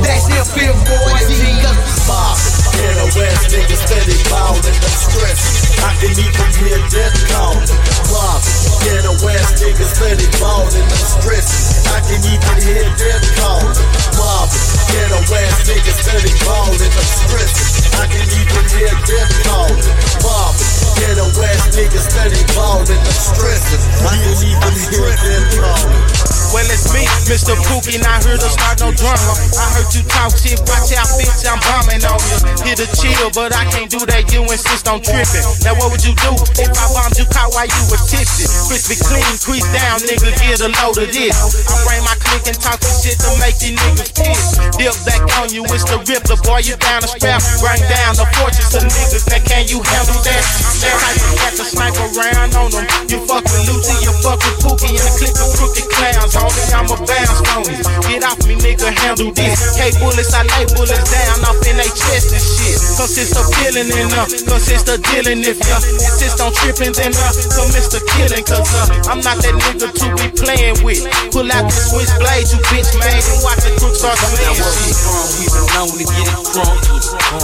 [0.00, 1.72] That's the fifth boy, nigga.
[2.06, 2.38] Mob,
[2.78, 5.42] Ghetto West niggas steady ballin', I'm.
[5.82, 7.66] I can even hear death calling.
[8.08, 8.40] Mob,
[8.86, 10.86] Ghetto West niggas steady ballin',
[11.26, 11.50] I'm.
[11.90, 13.76] I can even hear death calling.
[14.16, 14.48] Mob,
[14.88, 17.50] Ghetto West niggas steady ballin', I'm.
[17.98, 19.82] I can even hear death calling.
[20.22, 20.54] Mob,
[20.98, 23.82] Ghetto West niggas steady ballin', I'm stressing.
[24.06, 26.30] I can even hear death calling.
[26.50, 27.54] Well, it's me, Mr.
[27.70, 29.32] Pookie, not here to start no drama.
[29.54, 32.38] I heard you talk shit, watch out, bitch, I'm bombing on you.
[32.66, 35.46] Here to chill, but I can't do that, you insist on tripping.
[35.62, 38.50] Now, what would you do if I bombed you caught while you were tipsy?
[38.66, 41.38] Crispy clean, crease down, nigga, get a load of this.
[41.70, 44.58] I bring my click and talk some shit to make these niggas piss.
[44.74, 47.38] Dip back on you, it's the Rippler, boy, you down a strap.
[47.62, 50.42] Bring down the fortress of niggas, now can you handle that?
[50.80, 52.88] Type got to snipe around on them.
[53.04, 56.32] You fuck with Lucy, you fuck with Pookie, and the click of crooked clowns.
[56.32, 57.84] Homie, I'm a bounce on you.
[58.08, 59.76] Get off me, nigga, handle this.
[59.76, 62.80] K bullets, I lay bullets down off in they chest and shit.
[62.96, 65.44] Consist of killing and uh, consist of dealing.
[65.44, 68.44] If ya insist on tripping, then uh, commit to killing.
[68.48, 71.04] Cause uh, I'm not that nigga to be playing with.
[71.28, 74.74] Pull out the switchblade, you bitch, man, and watch the crooks start Now playing where
[74.80, 74.96] we shit.
[75.36, 76.72] we been known to get it from.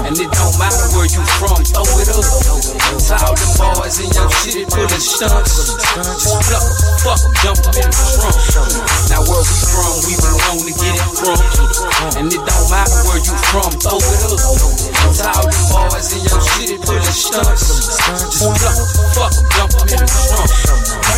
[0.09, 3.26] And it don't matter where you from, throw it up.
[3.27, 5.75] All them boys in your city pulling stunts.
[5.99, 6.63] Just pluck,
[7.03, 8.07] fuck 'em, dump 'em in the
[8.55, 8.71] trunk.
[9.11, 11.39] Now where we from, we known to get it from.
[12.17, 14.39] And it don't matter where you from, throw it up.
[15.27, 17.67] All them boys in your city pulling stunts.
[17.67, 18.79] Just pluck,
[19.15, 20.51] fuck 'em, dump 'em in the trunk.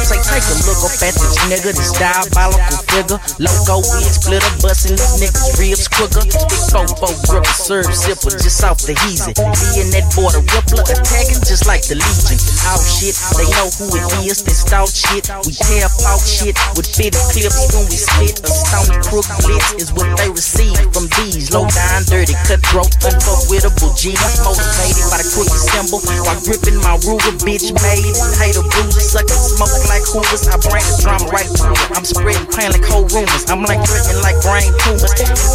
[0.08, 3.20] Say, take a look up at this nigga, this diabolical figure.
[3.36, 6.24] Loco wig splitter, busting these niggas ribs quicker.
[6.24, 9.36] Big fofo gripper, serve zipper, just off the heezy.
[9.36, 12.38] Me and that boy, the rippler, attacking just like the Legion.
[12.68, 15.26] Out shit, they know who it is, they stout shit.
[15.48, 18.38] We tear out shit with fitted clips when we spit.
[18.44, 23.90] A stony crook blitz is what they receive from these low down, dirty, cutthroat, unfuckwittable
[23.96, 24.20] G's.
[24.44, 28.14] Motivated by the crooked symbol while gripping my Ruger, bitch made.
[28.36, 30.46] Hater bruiser, sucking smoke like Hoovers.
[30.52, 31.88] I bring the drama right through it.
[31.96, 33.48] I'm spreading pain like cold rumors.
[33.48, 35.12] I'm like dripping like brain tumors.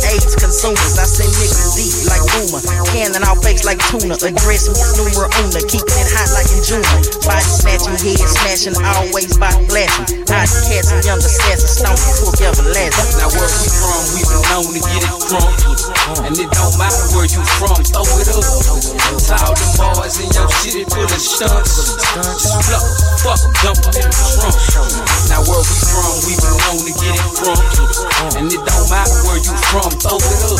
[0.09, 0.97] AIDS consumers.
[0.97, 2.61] I send niggas deep like Boomer.
[2.89, 4.17] Cannon out fakes like tuna.
[4.17, 5.61] Address me numero una.
[5.69, 6.83] Keeping it hot like in June.
[7.23, 10.25] Body snatching, head smashing, always body blasting.
[10.33, 11.77] Hot cats and young assassins.
[11.77, 13.21] Stone cook everlasting.
[13.21, 15.62] Now where we from, we been known to get it drunk.
[16.27, 18.43] And it don't matter where you from, throw it up.
[19.23, 21.95] Tell them boys in your city full of stunts.
[22.11, 22.85] Just pluck,
[23.23, 24.93] fuck, dump them in the trunk.
[25.31, 27.63] Now where we from, we known to get it drunk.
[28.35, 30.59] And it don't matter where you from, throw it up.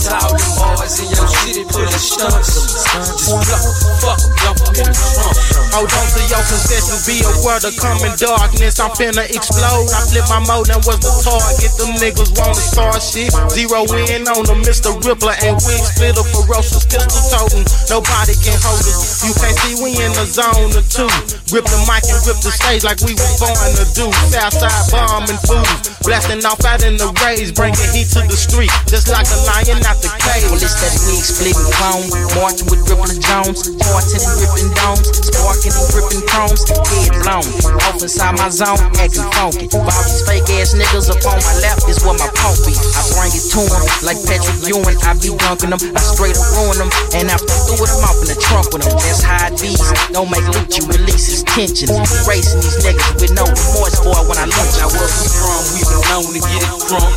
[0.00, 2.50] Tell them boys in your city full of stunts.
[2.94, 3.64] Just pluck,
[3.98, 5.34] fuck, dump them in the trunk.
[5.70, 8.76] Oh, Hold on to your concession, be aware the coming darkness.
[8.78, 9.88] I'm finna explode.
[9.94, 11.72] I flip my mode and was the target.
[11.78, 13.32] Them niggas wanna start shit.
[13.54, 14.90] Zero in on them, Mr.
[15.06, 17.62] Rippler and wig splitter, ferocious pistol toting.
[17.86, 19.22] Nobody can hold us.
[19.22, 21.10] You can't see we in the zone or two.
[21.54, 24.10] Grip the mic and rip the stage like we was born to do.
[24.34, 29.06] Southside bombing fools, blasting off out in the rays, bringing heat to the street, just
[29.10, 30.46] like a lion out the cage.
[30.50, 32.06] Well, it's that wig splitting chrome,
[32.38, 37.46] marching with Rippler Jones, parting and ripping domes, sparking and gripping chromes, head blown.
[37.86, 39.66] Off inside my zone, acting funky.
[39.74, 42.74] All these fake ass niggas up on my lap is where my pump be.
[42.74, 44.96] I bring it to 'em like Patrick Ewing.
[45.04, 48.16] I be dunking them, I straight up ruin them, and I threw it, I'm off
[48.24, 48.96] in the trunk with them.
[48.96, 49.76] That's how it be.
[50.16, 51.92] Don't make loot, you release his tension.
[52.24, 54.80] Racing these niggas with no remorse, boy, when I lunch.
[54.80, 57.12] Now where we from, we been known to get it drunk.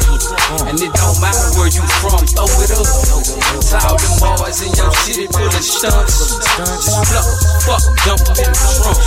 [0.67, 2.87] And it don't matter where you from, throw it up.
[3.71, 6.43] Tell them boys in your city full of stunts.
[6.59, 7.27] Just pluck,
[7.63, 8.99] fuck, dump them in the trunk.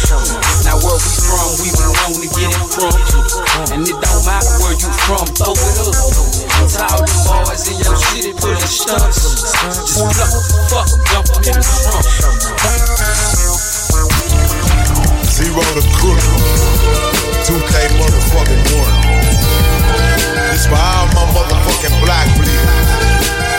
[0.65, 2.97] Now where we from, we been known to get it drunk.
[3.77, 5.97] And it don't matter where you from, throw it up.
[6.67, 9.53] Tell them boys in your city full of stunts.
[10.17, 11.61] Just pluck, fuck, in.
[15.27, 16.21] Zero to crook.
[17.47, 18.97] 2K motherfucking one.
[20.51, 22.69] This for all my motherfucking black bleed.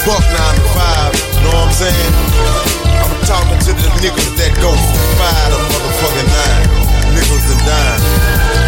[0.04, 2.14] Fuck 9 to 5, know what I'm saying?
[3.04, 6.87] I'm talking to the niggas that go from 5 to motherfucking 9.
[7.18, 8.06] Nickels and dimes.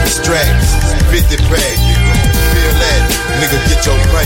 [0.10, 0.74] Stracks,
[1.14, 1.78] 50 pack.
[2.50, 3.02] Feel that,
[3.38, 4.26] nigga, get your pay.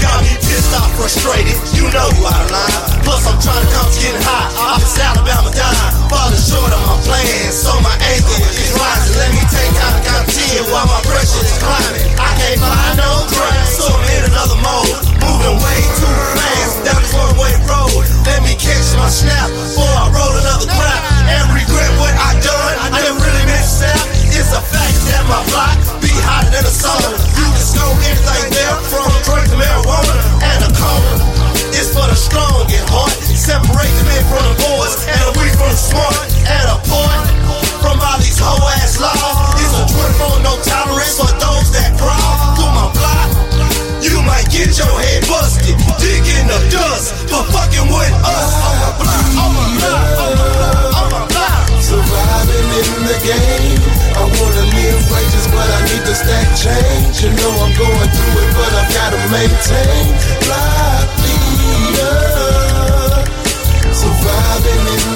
[0.00, 1.52] Got me pissed off, frustrated.
[1.76, 2.80] You know out of line.
[3.04, 4.56] Plus, I'm trying to come getting hot.
[4.56, 5.92] Off this Alabama dime.
[6.08, 9.20] Falling short of my plans, so my anger is rising.
[9.20, 12.08] Let me take out a 10 while my pressure is climbing.
[12.16, 14.96] I can't find no ground, so I'm in another mode.
[15.20, 18.00] Moving way too fast down this one way road.
[18.24, 22.51] Let me catch my snap before I roll another crap and regret what I done.
[24.32, 27.12] It's a fact that my block be hotter than a sauna.
[27.36, 31.14] You can scope anything there from drink to marijuana and a coma.
[31.76, 33.12] It's for the strong and hard.
[33.36, 36.16] Separate the men from the boys and the weak from the smart.
[36.48, 37.24] At a point
[37.84, 39.36] from all these hoe ass laws.
[39.60, 43.28] It's a 24 no tolerance for those that crawl through my block.
[44.00, 48.76] You might get your head busted, digging the dust for fucking with us on on
[48.80, 49.21] my block,
[55.52, 57.22] but I need to stack change.
[57.22, 60.04] You know I'm going through it, but I've gotta maintain.
[60.44, 62.31] Block leader.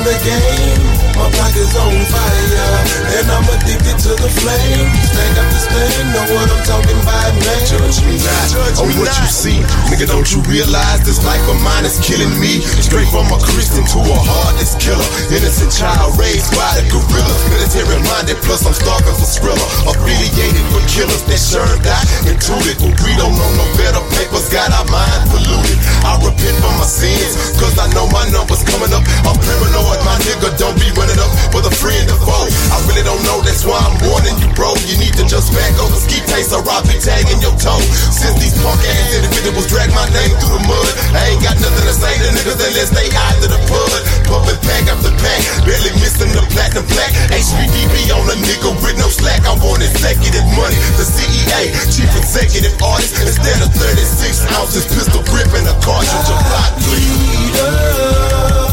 [0.06, 1.06] The game.
[1.16, 2.76] My block is on fire,
[3.16, 4.86] and I'm addicted to the flame.
[5.02, 7.60] Stack up this thing, know what I'm talking about, man.
[7.64, 9.58] Judge me not on oh, what you see.
[9.88, 12.60] Nigga, don't you realize this life of mine is killing me?
[12.84, 15.08] Straight from a Christian to a heartless killer.
[15.32, 17.42] Innocent child raised by the gorillas.
[17.48, 19.66] Military minded, plus I'm stalking for Skrilla.
[19.88, 22.76] Affiliated with killers that sure die intuitive.
[22.78, 25.80] But we don't know no better papers, got our minds polluted.
[26.04, 29.02] I repent for my sins, cause I know my number's coming up.
[29.24, 32.48] I'm paranoid, my nigga, don't be running up with a friend or foe.
[32.72, 34.74] I really don't know, that's why I'm warning you, bro.
[34.88, 37.80] You need to just back over ski taste or I'll be tagging your toe.
[38.12, 41.86] Since these punk ass individuals drag my name through the mud, I ain't got nothing
[41.86, 44.00] to say to niggas unless they out to the pud.
[44.26, 47.14] Pumping pack after pack, barely missing the platinum plaque.
[47.30, 49.46] HBDB on a nigga with no slack.
[49.46, 53.16] I want executive money, the CEA, chief executive artist.
[53.22, 58.65] Instead of 36 ounces, pistol grip and a cartridge of block leader.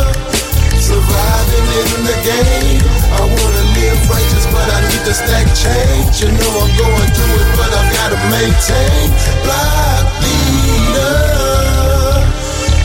[0.83, 2.83] Surviving in the game.
[3.15, 6.19] I wanna live righteous, but I need to stack change.
[6.19, 9.07] You know I'm going through it, but I've gotta maintain.
[9.47, 11.23] Block leader.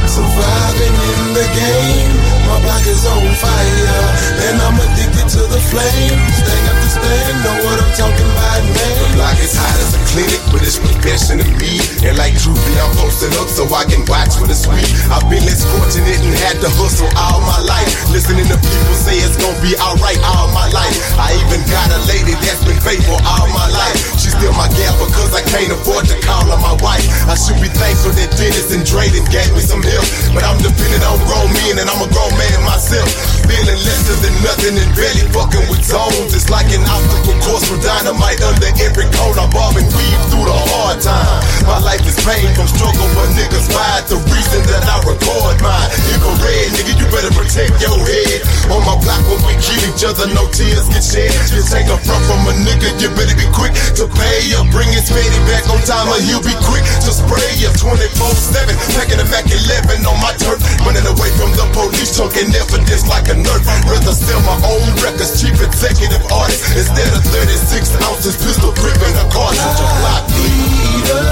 [0.07, 2.15] Surviving in the game.
[2.47, 4.07] My block is on fire,
[4.47, 6.19] and I'm addicted to the flame.
[6.35, 8.93] Staying up to stand, know what I'm talking about, man.
[8.99, 11.79] The block is hot as a clinic, but it's profession to me.
[12.03, 14.91] And like Droopy, I'm loosen up so I can watch for the sweet.
[15.07, 17.87] I've been less fortunate and had to hustle all my life.
[18.11, 20.99] Listening to people say it's gonna be alright all my life.
[21.15, 24.19] I even got a lady that's been faithful all my life.
[24.19, 27.07] She's still my gal because I can't afford to call her my wife.
[27.31, 30.07] I should be thankful that Dennis and Drayden gave me some help.
[30.35, 33.07] But I'm dependent on grown men and I'm a grown man myself.
[33.47, 36.33] Feeling lesser than nothing and barely fucking with zones.
[36.35, 39.37] It's like an obstacle course for dynamite under every cone.
[39.39, 41.41] I bob and weave through the hard time.
[41.65, 45.89] My life is pain from struggle, but niggas fight the reason that I record mine.
[46.13, 48.41] Infrared, nigga, you better protect your head.
[48.73, 51.33] On my block when we kill each other, no tears get shed.
[51.53, 54.69] You take a front from a nigga, you better be quick to pay up.
[54.73, 58.73] Bring his fatty back on time, or he'll be quick to spray you 24-7.
[58.97, 60.61] Packing a Mac 11 on my turf.
[60.85, 63.63] Running away from the police, talking evidence like a nerf.
[63.89, 64.89] Rather sell my own
[65.19, 66.63] records, cheap executive artist.
[66.77, 69.81] Instead of 36 ounces, pistol grip and a cartridge.
[69.83, 71.27] A block leader.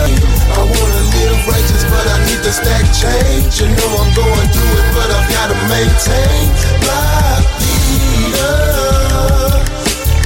[0.50, 3.60] I wanna live righteous, but I need to stack change.
[3.60, 6.50] You know I'm going through it, but I've gotta maintain.
[6.82, 8.58] Block leader.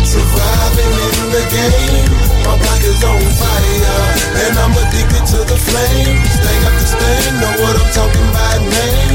[0.05, 2.11] Surviving in the game.
[2.45, 4.01] My block is on fire,
[4.41, 6.16] and I'm addicted to the flame.
[6.32, 9.10] Sting after sting, know what I'm talking about, name.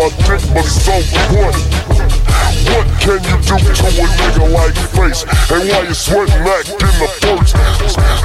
[0.00, 0.96] My dick, but so
[1.36, 1.52] what?
[2.72, 5.28] What can you do to a nigga like face?
[5.52, 7.52] And why you sweating act in the first?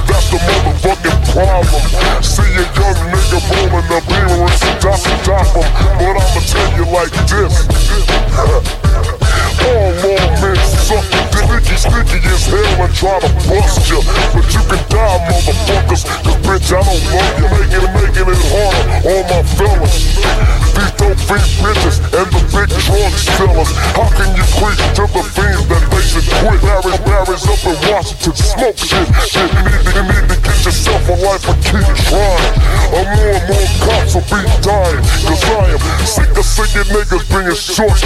[0.07, 1.83] That's the motherfucking problem.
[2.23, 5.67] See a young nigga rolling a beamer and stop, stop him.
[5.99, 7.67] But I'ma tell you like this.
[9.67, 11.25] All more men suck.
[11.65, 13.99] Sticky, sticky as hell and try to bust you.
[14.33, 16.03] But you can die, motherfuckers.
[16.23, 17.47] Cause bitch, I don't love you.
[17.51, 19.95] Making it, making it harder on my fellas.
[20.75, 20.94] These
[21.25, 23.71] fiend bitches and the big drug sellers.
[23.97, 26.61] How can you preach to the fiends that they should quit?
[26.61, 29.07] Barry's, Barry's up in Washington, smoke shit.
[29.25, 32.53] Shit, you need to, you need to get yourself a life and keep trying.
[32.93, 35.01] Or more and more cops will be dying.
[35.25, 38.05] Cause I am sick of seeing niggas bringing shorts.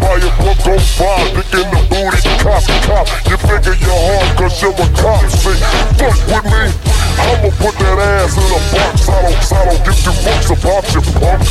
[0.00, 3.06] Buy a book on fire, dick in the booty, cop, cop.
[3.24, 5.24] You figure you're hard cause you're a cop.
[5.32, 5.56] Say,
[5.96, 6.93] fuck with me.
[7.18, 9.08] I'ma put that ass in a box.
[9.08, 11.42] I don't, I don't give two fucks about your punk.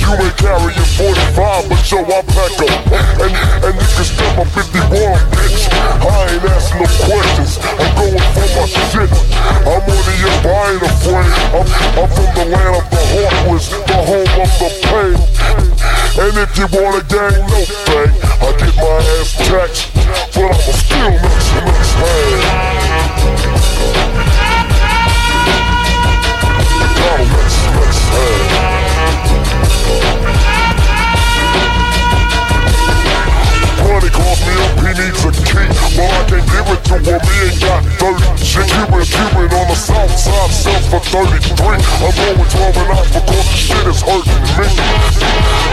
[0.00, 2.74] You may carry your 45, but yo, I pack up.
[3.22, 3.32] And,
[3.64, 4.88] and you can step my 51,
[5.36, 5.68] bitch.
[5.70, 7.60] I ain't asking no questions.
[7.62, 9.10] I'm going for my shit.
[9.68, 11.32] I'm on the up, I ain't afraid.
[11.54, 11.68] I'm,
[11.98, 15.18] I'm from the land of the heartless, the home of the pain.
[16.18, 18.10] And if you want a gang, no thing.
[18.42, 19.94] I get my ass taxed,
[20.34, 22.67] but I'ma still mix in this
[34.18, 38.66] Money needs a key, but I can't give it to he ain't got 30 shit.
[38.66, 41.78] Cuban, Cuban on the south side, sells for 33.
[42.02, 44.68] I'm going 12 and out because the shit is hurting me.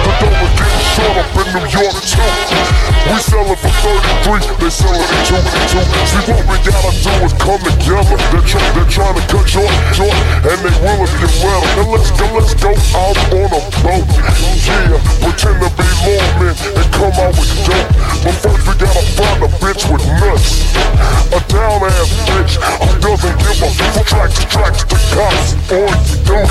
[0.05, 2.85] The dough is getting short up in New York too.
[3.05, 5.85] We sell it for 33, they sell it for 2 2.
[6.05, 8.17] See what we gotta do is come together.
[8.29, 11.61] They're, try, they're trying to cut short, short, and they will if you well.
[11.77, 14.05] Now let's go, let's go out on a boat.
[14.65, 17.89] Yeah, pretend to be lawmen and come out with dope.
[18.25, 20.75] But first we gotta find a bitch with nuts.
[21.31, 24.05] A down ass bitch who doesn't give a fuck.
[24.05, 25.95] Tracks, tracks to cops on
[26.27, 26.41] you.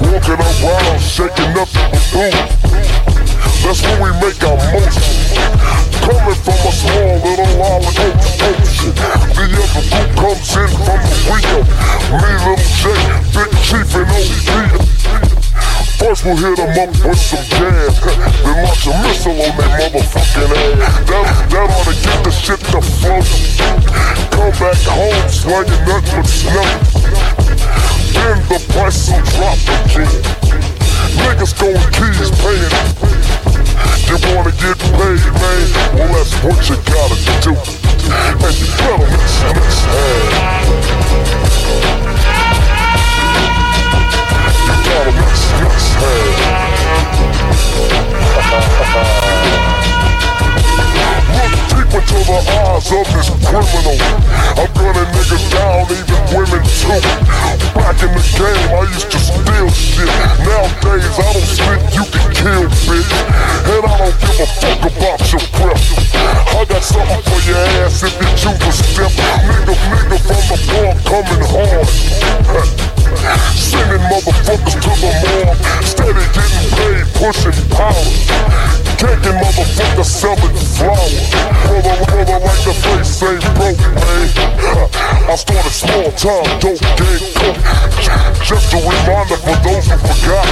[0.00, 2.36] Walking around, shaking up the boot.
[3.62, 5.04] That's when we make our motion.
[6.00, 7.98] Coming from a small little island
[8.40, 8.92] ocean.
[9.36, 11.58] The other group comes in from the Rio.
[12.20, 12.88] Me, Little J,
[13.36, 15.39] Big Chief, and OP.
[16.00, 18.00] First we'll hit them up with some gas
[18.44, 20.96] Then launch a missile on their motherfucking ass.
[21.04, 23.28] That, that ought to get the shit to float
[24.32, 26.64] Come back home slanging nothing but snow.
[28.16, 30.40] Then the price will drop again
[31.20, 32.72] Niggas going keys paying.
[34.08, 37.52] You wanna get paid, man, well that's what you gotta do.
[38.10, 39.70] And you better mix, mix,
[44.90, 45.20] hey.
[51.90, 53.98] Deep into the eyes of this criminal.
[54.54, 57.02] I'm gunning niggas down, even women too.
[57.74, 60.06] Back in the game, I used to steal shit.
[60.46, 63.10] Nowadays, I don't spit, you can kill, bitch.
[63.74, 65.82] And I don't give a fuck about your breath.
[66.14, 69.10] I got something for your ass if you choose to step.
[69.50, 71.90] Nigga, nigga from the park coming hard.
[73.58, 75.58] Sending motherfuckers to the morgue.
[75.82, 78.70] Steady getting paid, pushing power.
[79.00, 81.79] Taking motherfuckers selling flowers.
[81.80, 84.28] Brother, brother, like the face ain't broke, man.
[85.24, 87.56] I started small time, dope game cook.
[88.44, 90.44] Just a reminder for those who forgot.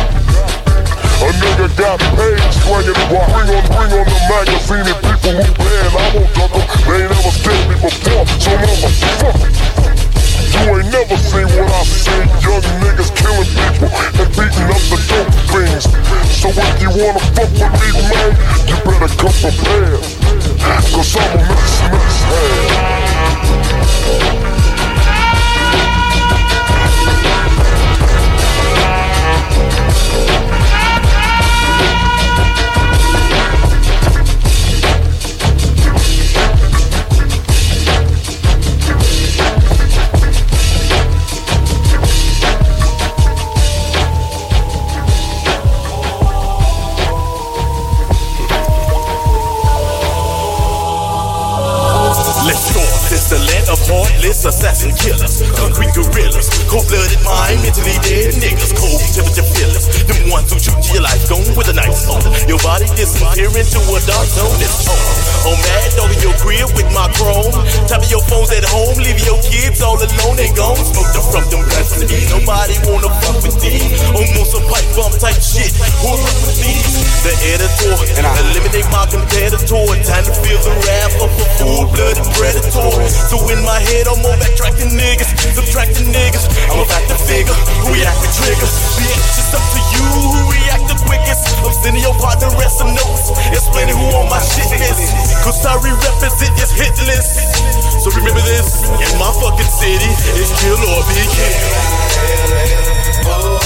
[1.20, 5.52] A nigga got paid swinging while ring on ring on the magazine and people who
[5.52, 5.92] ban.
[5.92, 6.64] I won't duck 'em.
[6.88, 10.07] They ain't never scared me before, so motherfucker.
[10.54, 12.26] You ain't never seen what I seen.
[12.40, 15.84] Young niggas killing people and beating up the dope fiends.
[16.32, 18.30] So if you wanna fuck with me, man,
[18.68, 20.00] you better come prepared.
[20.92, 22.68] Cause I'm a mix, mix, head.
[54.38, 59.86] Heartless assassin killers, concrete gorillas, cold-blooded mind, mentally dead niggas, cold temperature fillers.
[60.06, 62.06] Them ones who shoot your life gone with a nice.
[62.48, 64.56] Your body disappear into a dark zone.
[64.62, 64.96] It's home.
[65.44, 67.52] Oh, On mad dog in your crib with my chrome.
[67.88, 70.78] Tapping your phones at home, leave your kids all alone and gone.
[70.80, 72.18] Smoke the from them blast to me.
[72.32, 73.84] Nobody wanna fuck with these.
[74.12, 75.72] Oh, Almost a pipe bomb type shit.
[76.04, 76.94] Who's up with these?
[77.24, 79.84] The editor, and I eliminate my competitor.
[80.04, 82.88] Time to feel the wrath of a full-blooded predator.
[83.28, 86.48] So in my head, I'm more backtracking niggas, subtracting niggas.
[86.70, 88.72] I'm about to figure who react with triggers.
[88.96, 91.46] Bitch, it's up to you who react quickest.
[91.62, 95.12] I'm sending your partner rest some notes, explaining who on my shit list.
[95.44, 97.38] Cause I represent is hit list.
[98.02, 102.78] So remember this, in my fucking city, it's kill or be killed.
[103.28, 103.58] I'ma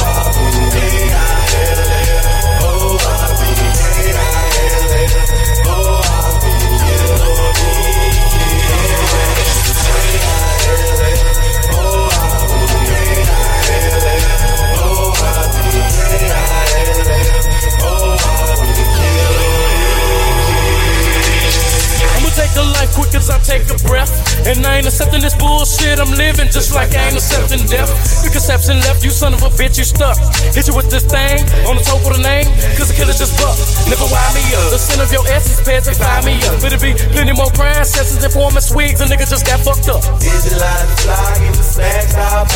[22.56, 24.10] a life quick as I take a breath.
[24.42, 26.02] And I ain't accepting this bullshit.
[26.02, 27.90] I'm living just like I ain't accepting death.
[28.26, 30.18] The conception left you, son of a bitch, you stuck.
[30.50, 32.50] Hit you with this thing on the top of the name.
[32.74, 33.54] Cause the killer just buck.
[33.86, 34.74] Never wind me up.
[34.74, 36.58] The sin of your essence, pairs they fire me up.
[36.58, 38.98] Better be plenty more crime sessions and former swigs.
[38.98, 40.02] A nigga just got fucked up.
[40.18, 42.50] Visualize the get the stacks out.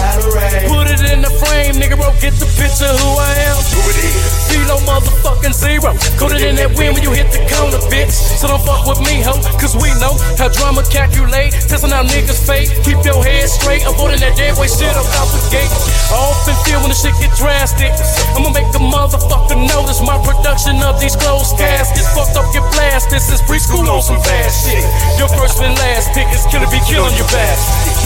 [0.67, 2.11] Put it in the frame, nigga, bro.
[2.19, 3.57] Get the picture who I am.
[3.79, 4.19] Who it is?
[4.51, 5.95] Zero motherfucking zero.
[6.19, 8.11] Code it in that wind when you hit the corner, bitch.
[8.11, 9.39] So don't fuck with me, ho.
[9.63, 11.53] Cause we know how drama calculate.
[11.67, 12.71] Testing out niggas' fake.
[12.85, 13.83] Keep your head straight.
[13.87, 15.71] Avoiding that dead way shit up out the gate.
[16.13, 17.93] I often feel when the shit get drastic.
[18.37, 22.09] I'ma make a motherfucker notice my production of these closed caskets.
[22.15, 24.85] Fucked up, get blasted since preschool on some fast shit.
[25.19, 27.97] Your first and last pick is killer be killing you bastard.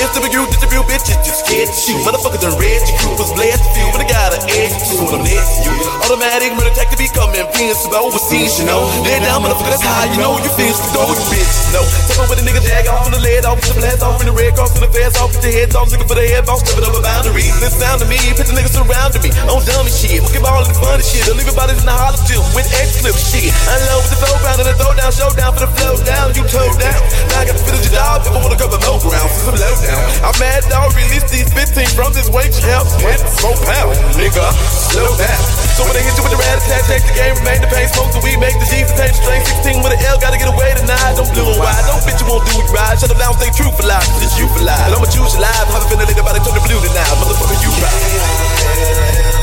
[0.00, 2.00] in the distribute bitches, you scared to shoot.
[2.06, 4.94] Motherfucker done red, your crew was blessed to feel, but I got an edge to
[5.02, 5.74] what I'm next to you.
[6.06, 7.42] Automatic murder tech to be coming,
[7.90, 8.86] overseas, you know.
[9.02, 11.82] Lay down, motherfucker, that's how you know you feel, so don't you bitch, no.
[12.14, 14.34] Talking with a nigga, jag off on the lead off, some heads off in the
[14.34, 16.62] red cross, in the fast off, with your heads off, looking for the head boss,
[16.62, 17.50] stepping over boundaries.
[17.58, 21.02] Listen sound to me, picture niggas surrounding me, on dummy shit, looking all the funny
[21.02, 23.50] shit, I leave bodies in the hollow tip with X clip shit.
[23.66, 26.30] I love with the throw round and the throw down, showdown for the flow down,
[26.38, 27.00] you toe down.
[27.34, 29.74] Now I got to finish your job if I wanna cover low ground, some low
[29.82, 30.04] down.
[30.24, 34.44] I'm mad dog, release these 15 from this weight help with four pounds, nigga.
[34.92, 35.40] Slow down.
[35.78, 37.88] So when they hit you with the rat attack, take the game, remain the pain,
[37.88, 39.40] smoke the weed, make the G's, attain the strain.
[39.64, 41.16] 16 with an L, gotta get away tonight.
[41.16, 42.98] Don't blue and white, don't bitch, you won't do it right.
[42.98, 44.84] Shut up down, stay true for life, it's you for life.
[44.84, 47.08] And I'ma choose your life, haven't been a nigga about to turn the blue tonight.
[47.16, 49.39] Motherfucker, you right.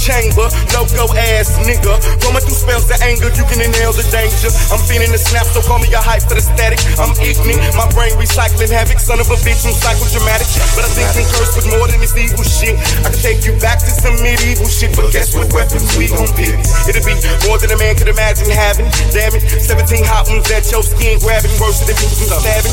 [0.00, 2.00] Chamber, logo ass nigga.
[2.24, 4.48] Going through spells of anger, you can inhale the danger.
[4.72, 6.80] I'm feeling the snap, so call me a hype for the static.
[6.96, 8.96] I'm ignorant, my brain recycling havoc.
[8.96, 10.48] Son of a bitch, I'm psychodramatic.
[10.72, 12.80] But I think I'm cursed with more than this evil shit.
[13.04, 16.32] I can take you back to some medieval shit, but guess what weapons we gon'
[16.32, 16.56] pick?
[16.88, 17.14] It'll be
[17.44, 18.88] more than a man could imagine having.
[19.12, 22.72] Damn it, 17 hot ones that your skin grabbing, worse than beating stabbing.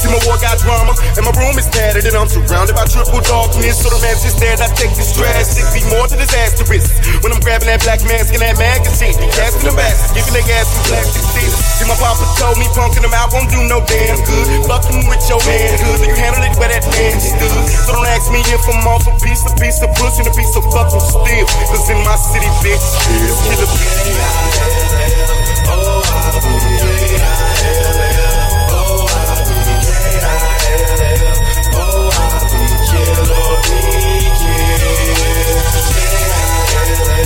[0.00, 3.20] See my war got drama, and my room is tattered, and I'm surrounded by triple
[3.20, 3.76] darkness.
[3.84, 6.22] So the man's just there, I take this drastic, be more to
[6.62, 10.70] When I'm grabbing that black mask and that magazine, casting them back, giving their gas
[10.70, 11.58] some plastic seats.
[11.74, 14.46] See my papa told me punking them out won't do no damn good.
[14.70, 17.50] Fucking with your manhood, you handle it where that man stood.
[17.82, 20.34] So don't ask me if I'm off a piece, a piece of pussy, and a
[20.38, 21.46] piece of fucking steel.
[21.66, 22.86] Cause in my city, bitch,
[23.42, 23.66] kill a
[36.74, 37.21] Oh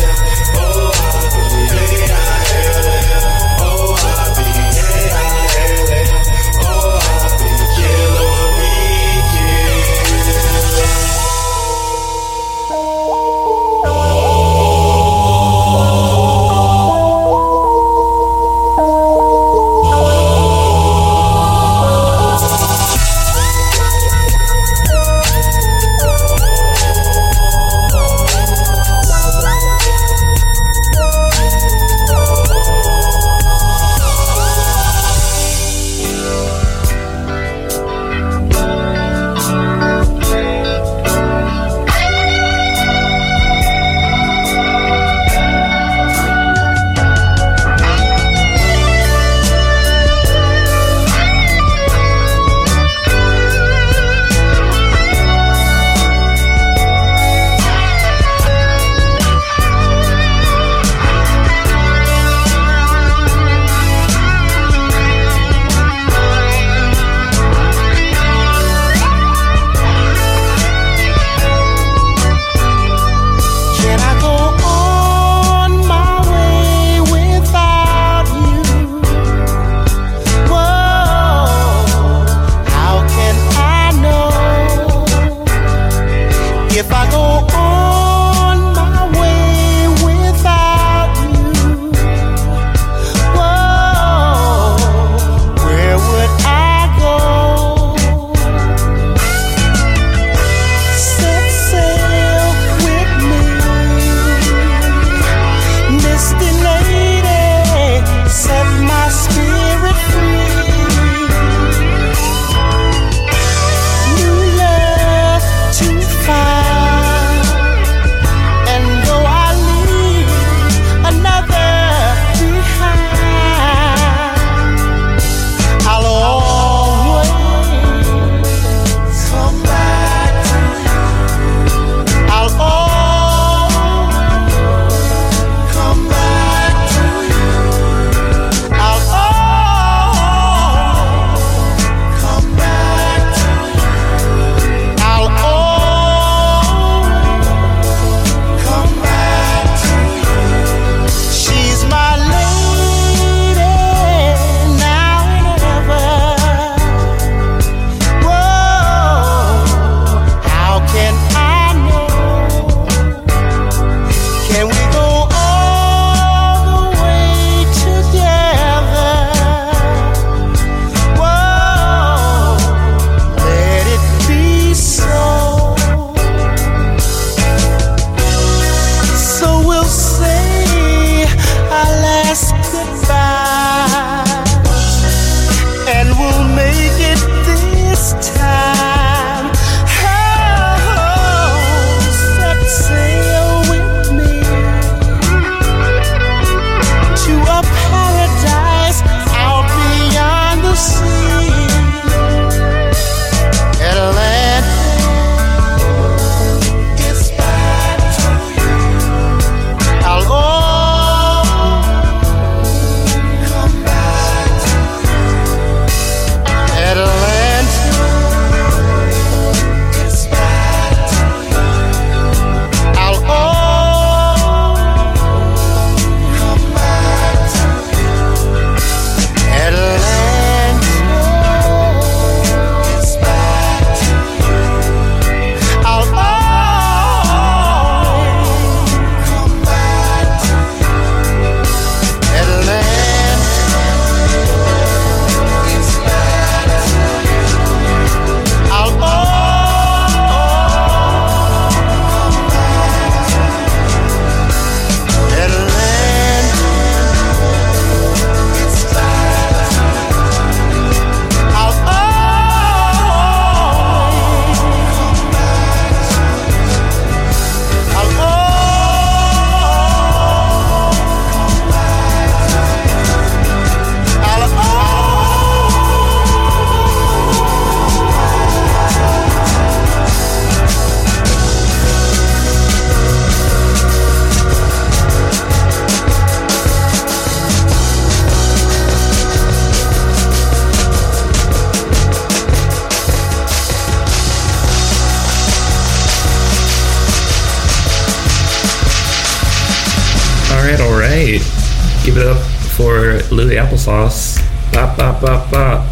[303.86, 304.72] Applesauce.
[304.72, 305.86] Bop, bop, bop, bop.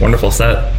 [0.00, 0.72] Wonderful set.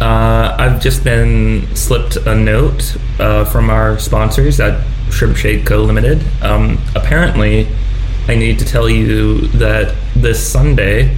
[0.00, 5.82] Uh, I've just been slipped a note uh, from our sponsors at Shrimp Shake Co.
[5.82, 6.22] Limited.
[6.40, 7.66] Um, apparently,
[8.28, 11.16] I need to tell you that this Sunday,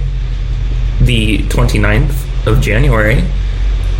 [0.99, 3.23] the 29th of January,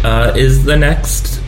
[0.04, 1.42] uh, is the next,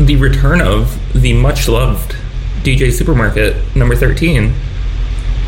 [0.00, 2.16] the return of the much loved
[2.62, 4.54] DJ Supermarket number 13.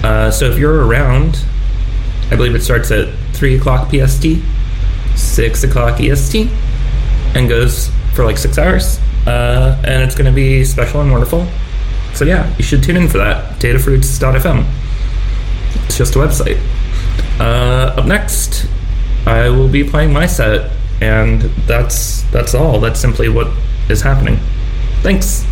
[0.02, 1.44] Uh, so if you're around,
[2.31, 4.27] I believe it starts at 3 o'clock PST,
[5.16, 6.48] 6 o'clock EST,
[7.35, 8.98] and goes for like six hours.
[9.27, 11.47] Uh, and it's going to be special and wonderful.
[12.15, 13.59] So yeah, you should tune in for that.
[13.61, 14.66] Datafruits.fm.
[15.86, 16.61] It's just a website.
[17.39, 18.66] Uh, up next,
[19.27, 20.70] I will be playing my set,
[21.01, 22.81] and that's that's all.
[22.81, 23.48] That's simply what
[23.89, 24.39] is happening.
[25.02, 25.47] Thanks.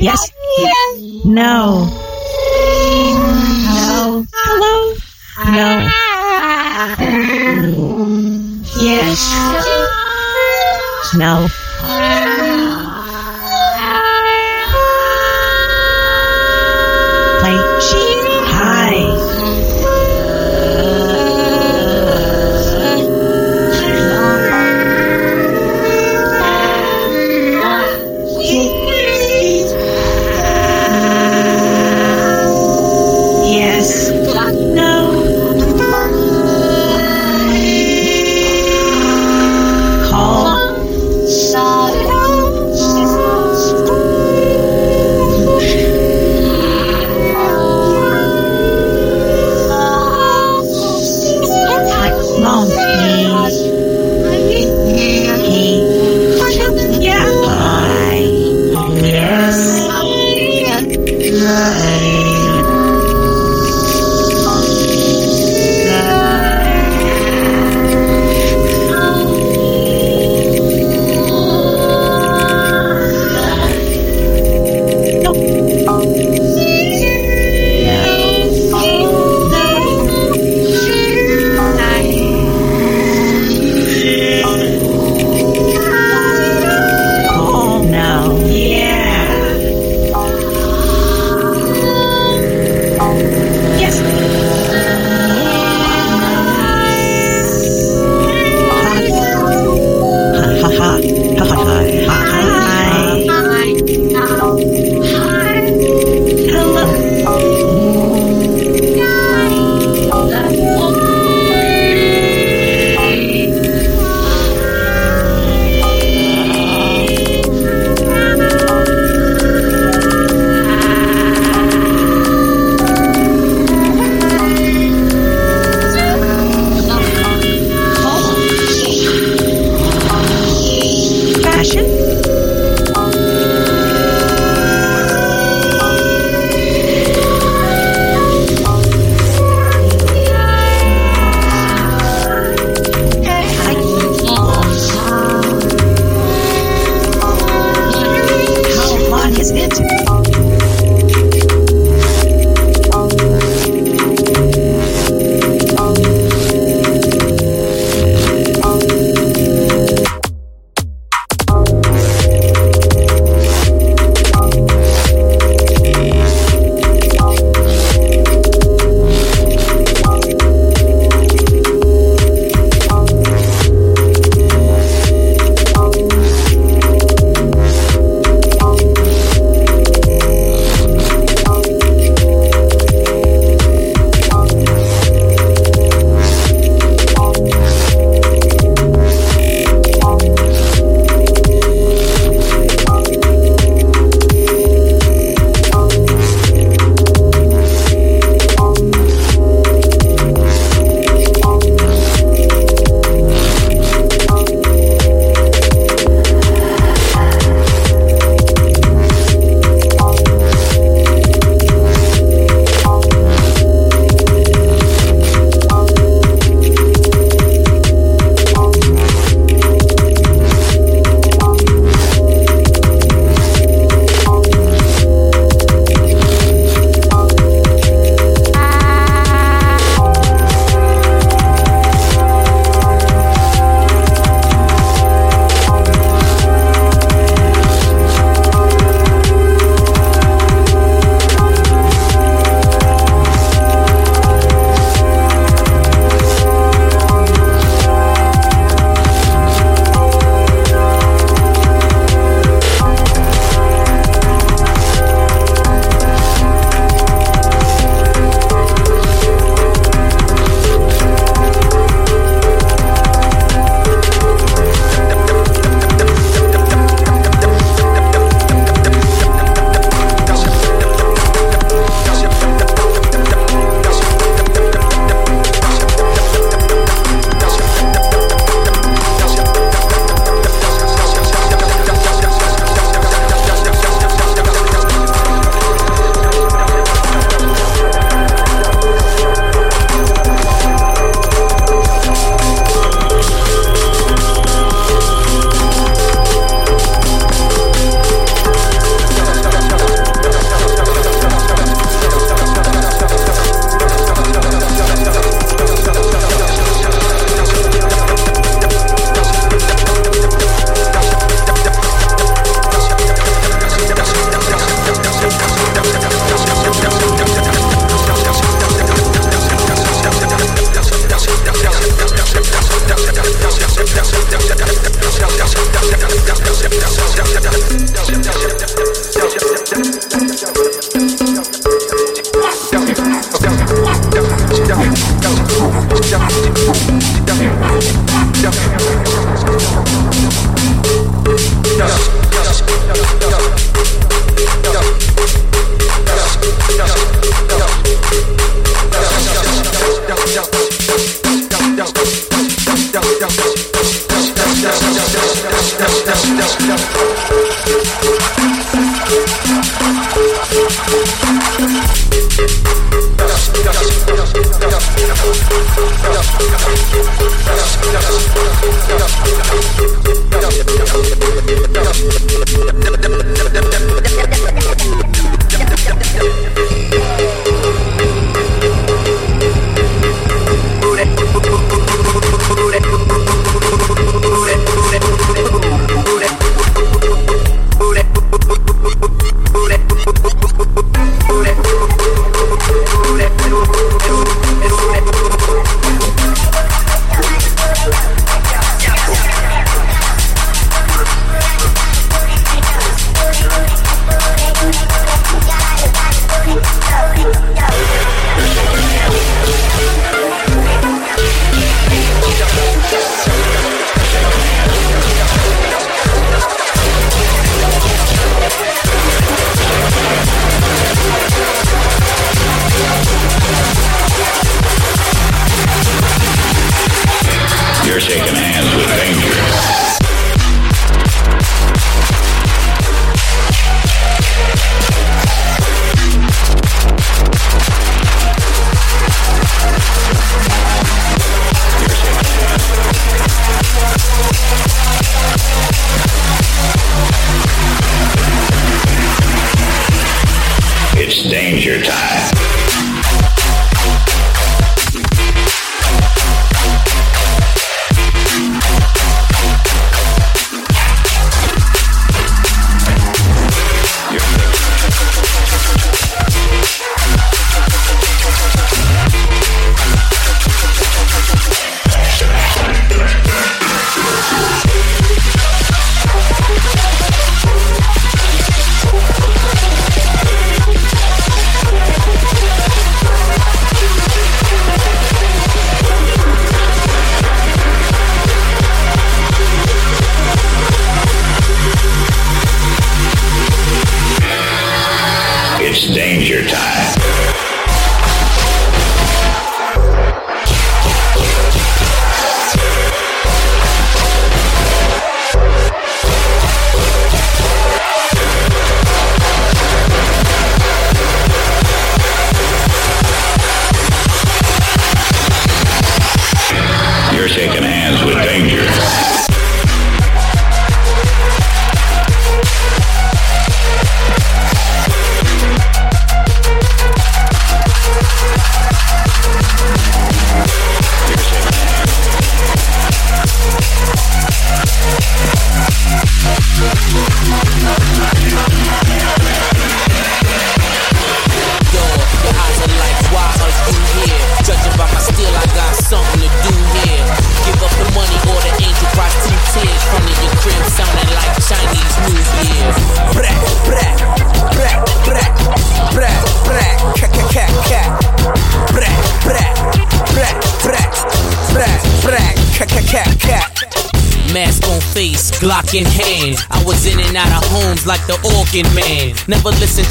[0.00, 0.39] Yes.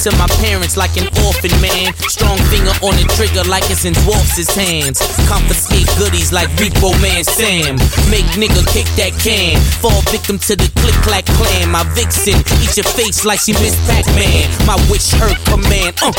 [0.03, 1.91] To my parents like an orphan man.
[2.07, 5.03] Strong finger on the trigger like it's in dwarfs' hands.
[5.27, 7.75] Confiscate goodies like Repo Man Sam.
[8.07, 9.59] Make nigga kick that can.
[9.83, 11.71] Fall victim to the click clack clan.
[11.71, 14.47] My vixen eat your face like she missed Pac Man.
[14.65, 15.95] My wish her command.
[16.01, 16.13] Uh.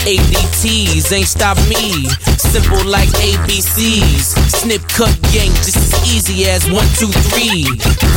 [0.00, 2.08] ADTs ain't stop me.
[2.50, 4.34] Simple like ABCs.
[4.50, 7.62] Snip cut gang just as easy as one, two, three.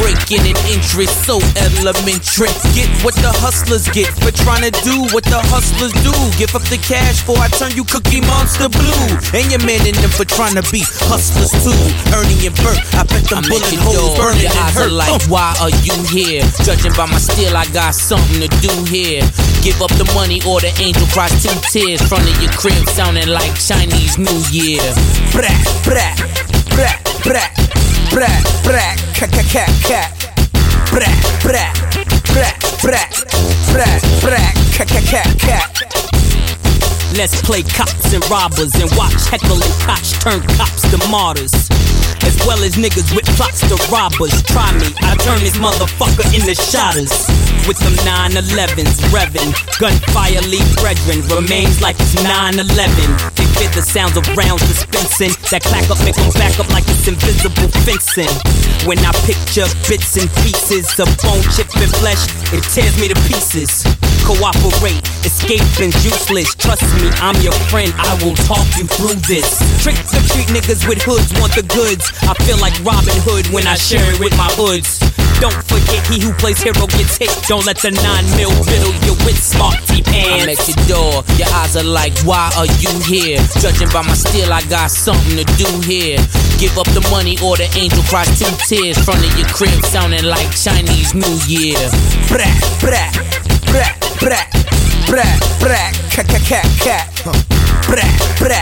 [0.01, 2.49] Breaking an interest so elementary.
[2.73, 6.09] Get what the hustlers get for trying to do what the hustlers do.
[6.41, 9.05] Give up the cash for I turn you Cookie Monster blue.
[9.37, 11.77] And your man in them for trying to be hustlers too.
[12.17, 14.89] Ernie and Bert, I bet them bullet holes burning Your and eyes hurt.
[14.89, 15.29] are like, Uh.
[15.29, 16.41] why are you here?
[16.65, 19.21] Judging by my steel, I got something to do here.
[19.63, 22.03] Give up the money or the angel cries two tears.
[22.03, 24.83] Front of your crib sounding like Chinese New Year.
[25.31, 25.55] Brat,
[25.87, 26.19] brat,
[26.75, 27.47] brat, brat,
[28.11, 30.11] brat, brat, cat, cat, cat, cat.
[30.91, 31.71] Brat, brat,
[32.27, 33.07] brat, brat,
[33.71, 35.71] brat, brat, cat, cat, cat, cat.
[37.15, 41.82] Let's play cops and robbers and watch Heckler and Koch turn cops to martyrs.
[42.25, 44.41] As well as niggas with plots to rob us.
[44.43, 47.11] Try me, I turn this motherfucker into shotters.
[47.67, 52.67] With them 911s, revving, gunfire lead brethren, remains like it's 911.
[53.35, 56.83] They fit the sounds of rounds dispensing, that clack up, make them back up like
[56.87, 58.31] it's invisible fencing.
[58.83, 63.17] When I picture bits and pieces of bone, chip, and flesh, it tears me to
[63.27, 64.02] pieces.
[64.21, 66.53] Cooperate, escaping's useless.
[66.55, 69.57] Trust me, I'm your friend, I will talk you through this.
[69.81, 72.13] Trick the treat niggas with hoods want the goods.
[72.23, 75.01] I feel like Robin Hood when I share it with my hoods.
[75.41, 77.33] Don't forget, he who plays hero gets hit.
[77.47, 81.47] Don't let the nine mil fiddle you with smart teeth I'm at your door, your
[81.53, 83.39] eyes are like, why are you here?
[83.59, 86.17] Judging by my steel, I got something to do here.
[86.59, 88.97] Give up the money or the angel cries two tears.
[89.03, 91.79] Front of your crib sounding like Chinese New Year.
[92.27, 93.15] Brat, brat,
[93.73, 94.47] brat, brat,
[95.09, 97.05] brat, brat, cat, cat, cat, cat.
[97.89, 98.05] Brat,
[98.37, 98.61] brat,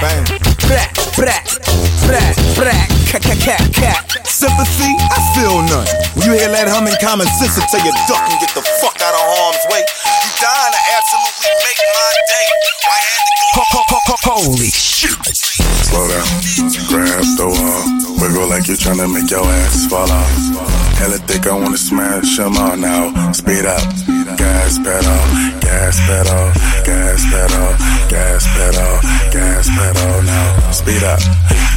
[0.64, 0.90] brat,
[1.20, 1.44] brat,
[2.08, 4.00] brat, brat, cat, cat, cat, cat.
[4.24, 4.92] Sympathy?
[5.12, 5.86] I feel none.
[6.16, 8.96] When you hear that humming common sense, will tell you duck and get the fuck
[9.04, 9.84] out of harm's way.
[9.84, 12.48] You dying to absolutely make my day.
[12.88, 13.62] Why had to go?
[14.32, 15.12] Holy shit.
[15.92, 16.24] Slow down,
[16.88, 17.84] grab the wall.
[18.16, 20.71] Wiggle like you're trying to make your ass fall off.
[21.02, 23.32] Hella thick, I wanna smash them all now.
[23.32, 23.82] Speed up,
[24.38, 25.22] gas pedal,
[25.60, 26.54] gas pedal,
[26.86, 27.70] gas pedal,
[28.12, 29.00] gas pedal,
[29.32, 30.72] gas pedal now.
[30.72, 31.20] Speed up,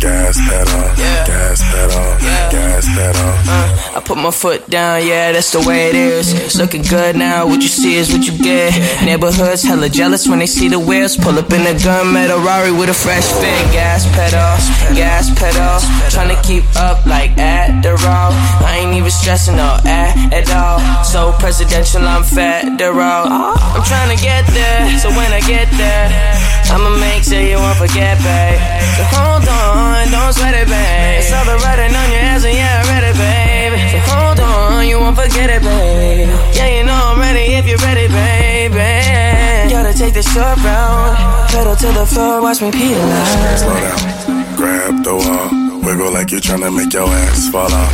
[0.03, 0.83] gas pedal,
[1.31, 2.07] gas pedal,
[2.51, 3.31] gas pedal.
[3.47, 6.33] Uh, I put my foot down, yeah, that's the way it is.
[6.33, 8.75] It's Looking good now, what you see is what you get.
[9.05, 11.17] Neighborhoods hella jealous when they see the wheels.
[11.17, 13.63] Pull up in a gun metal Rari with a fresh fit.
[13.71, 14.59] Gas pedal,
[14.97, 15.79] gas pedal.
[16.11, 18.35] Trying to keep up like Adderall.
[18.67, 21.05] I ain't even stressing or at, at all.
[21.05, 23.31] So presidential, I'm federal.
[23.31, 26.24] Ah, I'm trying to get there, so when I get there,
[26.71, 28.61] I'ma make sure you won't forget, babe.
[28.97, 31.19] So hold on, don't sweat it, babe.
[31.23, 33.75] It's all the writing on your ass, and yeah, I read it, babe.
[33.93, 36.29] So hold on, you won't forget it, babe.
[36.57, 39.71] Yeah, you know I'm ready if you're ready, baby.
[39.71, 43.59] Gotta take the short route, pedal to the floor, watch me peel out.
[43.59, 45.65] Slow down, grab the wall.
[45.85, 47.93] Wiggle like you're trying to make your ass fall off.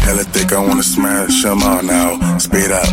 [0.00, 2.38] Hella thick, I wanna smash them all now.
[2.38, 2.88] Speed up,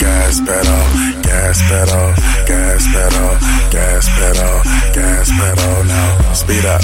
[0.00, 2.06] gas pedal, gas pedal,
[2.46, 3.30] gas pedal,
[3.74, 4.54] gas pedal,
[4.94, 6.32] gas pedal now.
[6.32, 6.80] Speed up,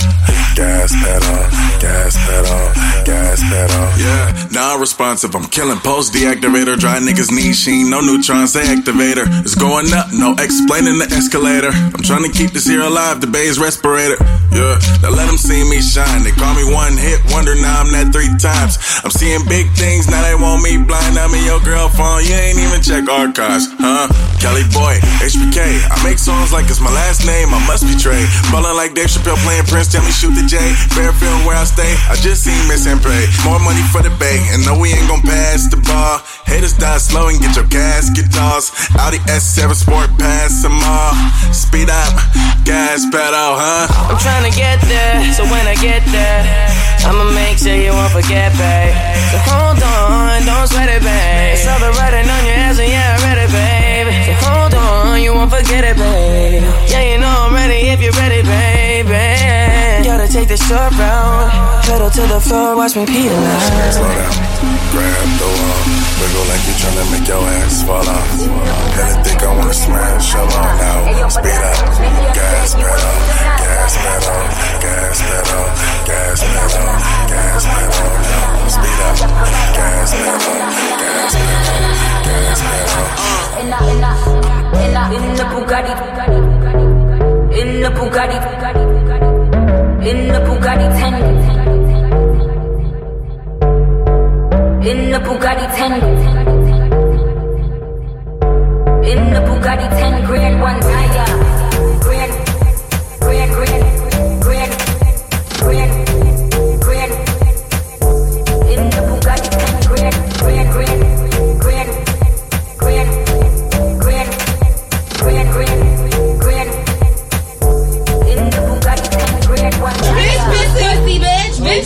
[0.59, 1.41] gas pedal,
[1.79, 2.65] gas pedal,
[3.07, 3.87] gas pedal.
[3.95, 5.35] Yeah, non-responsive.
[5.37, 6.79] I'm killing post deactivator.
[6.79, 7.91] Dry niggas need sheen.
[7.91, 9.27] No neutrons, say activator.
[9.47, 11.71] It's going up, no explaining the escalator.
[11.71, 14.19] I'm trying to keep this here alive, the bay's respirator.
[14.51, 16.27] Yeah, now let them see me shine.
[16.27, 18.83] They call me one hit wonder, now I'm that three times.
[19.07, 21.15] I'm seeing big things, now they want me blind.
[21.15, 24.11] I'm in your girl phone, you ain't even check archives, huh?
[24.41, 25.61] Kelly Boy, HBK.
[25.93, 28.25] I make songs like it's my last name, I must be Trey.
[28.49, 30.57] Ballin' like Dave Chappelle playing Prince, tell me shoot the J.
[30.97, 33.29] Fairfield where I stay, I just seen Miss and pray.
[33.45, 36.25] More money for the bay, and no, we ain't gon' pass the ball.
[36.49, 38.73] Haters die slow and get your casket tossed.
[38.97, 41.13] Audi S7 Sport, pass them all.
[41.53, 42.17] Speed up,
[42.65, 43.93] gas pedal, huh?
[44.09, 46.41] I'm trying to get there, so when I get there,
[47.05, 48.97] I'ma make sure you won't forget, babe.
[49.31, 51.61] So hold on, don't sweat it, babe.
[51.61, 54.30] It's all the writing on your ass, and yeah, I read it, babe.
[54.43, 56.63] Hold on, you won't forget it, babe.
[56.89, 58.90] Yeah, you know I'm ready if you're ready, baby.
[60.41, 61.53] Take the short route,
[61.85, 63.93] pedal to the floor, watch me peel out.
[63.93, 64.33] Slow down,
[64.89, 65.85] grab the wall.
[66.17, 68.25] Wiggle like you're trying to make your ass fall off.
[68.97, 71.29] Hella thick, I wanna smash all now.
[71.29, 71.77] Speed up,
[72.33, 73.21] gas pedal,
[73.61, 74.41] gas pedal,
[74.81, 75.77] gas pedal,
[76.09, 76.89] gas pedal,
[77.29, 78.09] gas pedal.
[78.65, 79.21] Speed up,
[79.77, 80.41] gas pedal, gas pedal,
[82.25, 83.13] gas pedal.
[83.61, 83.77] In the,
[84.81, 85.93] in in the Bugatti.
[87.61, 88.90] In the Bugatti.
[90.03, 91.13] In the Bugatti 10.
[94.83, 95.93] In the Bugatti 10.
[99.05, 101.27] In the Bugatti 10 grand one tire.
[102.01, 102.33] Grand,
[103.21, 104.00] grand, grand,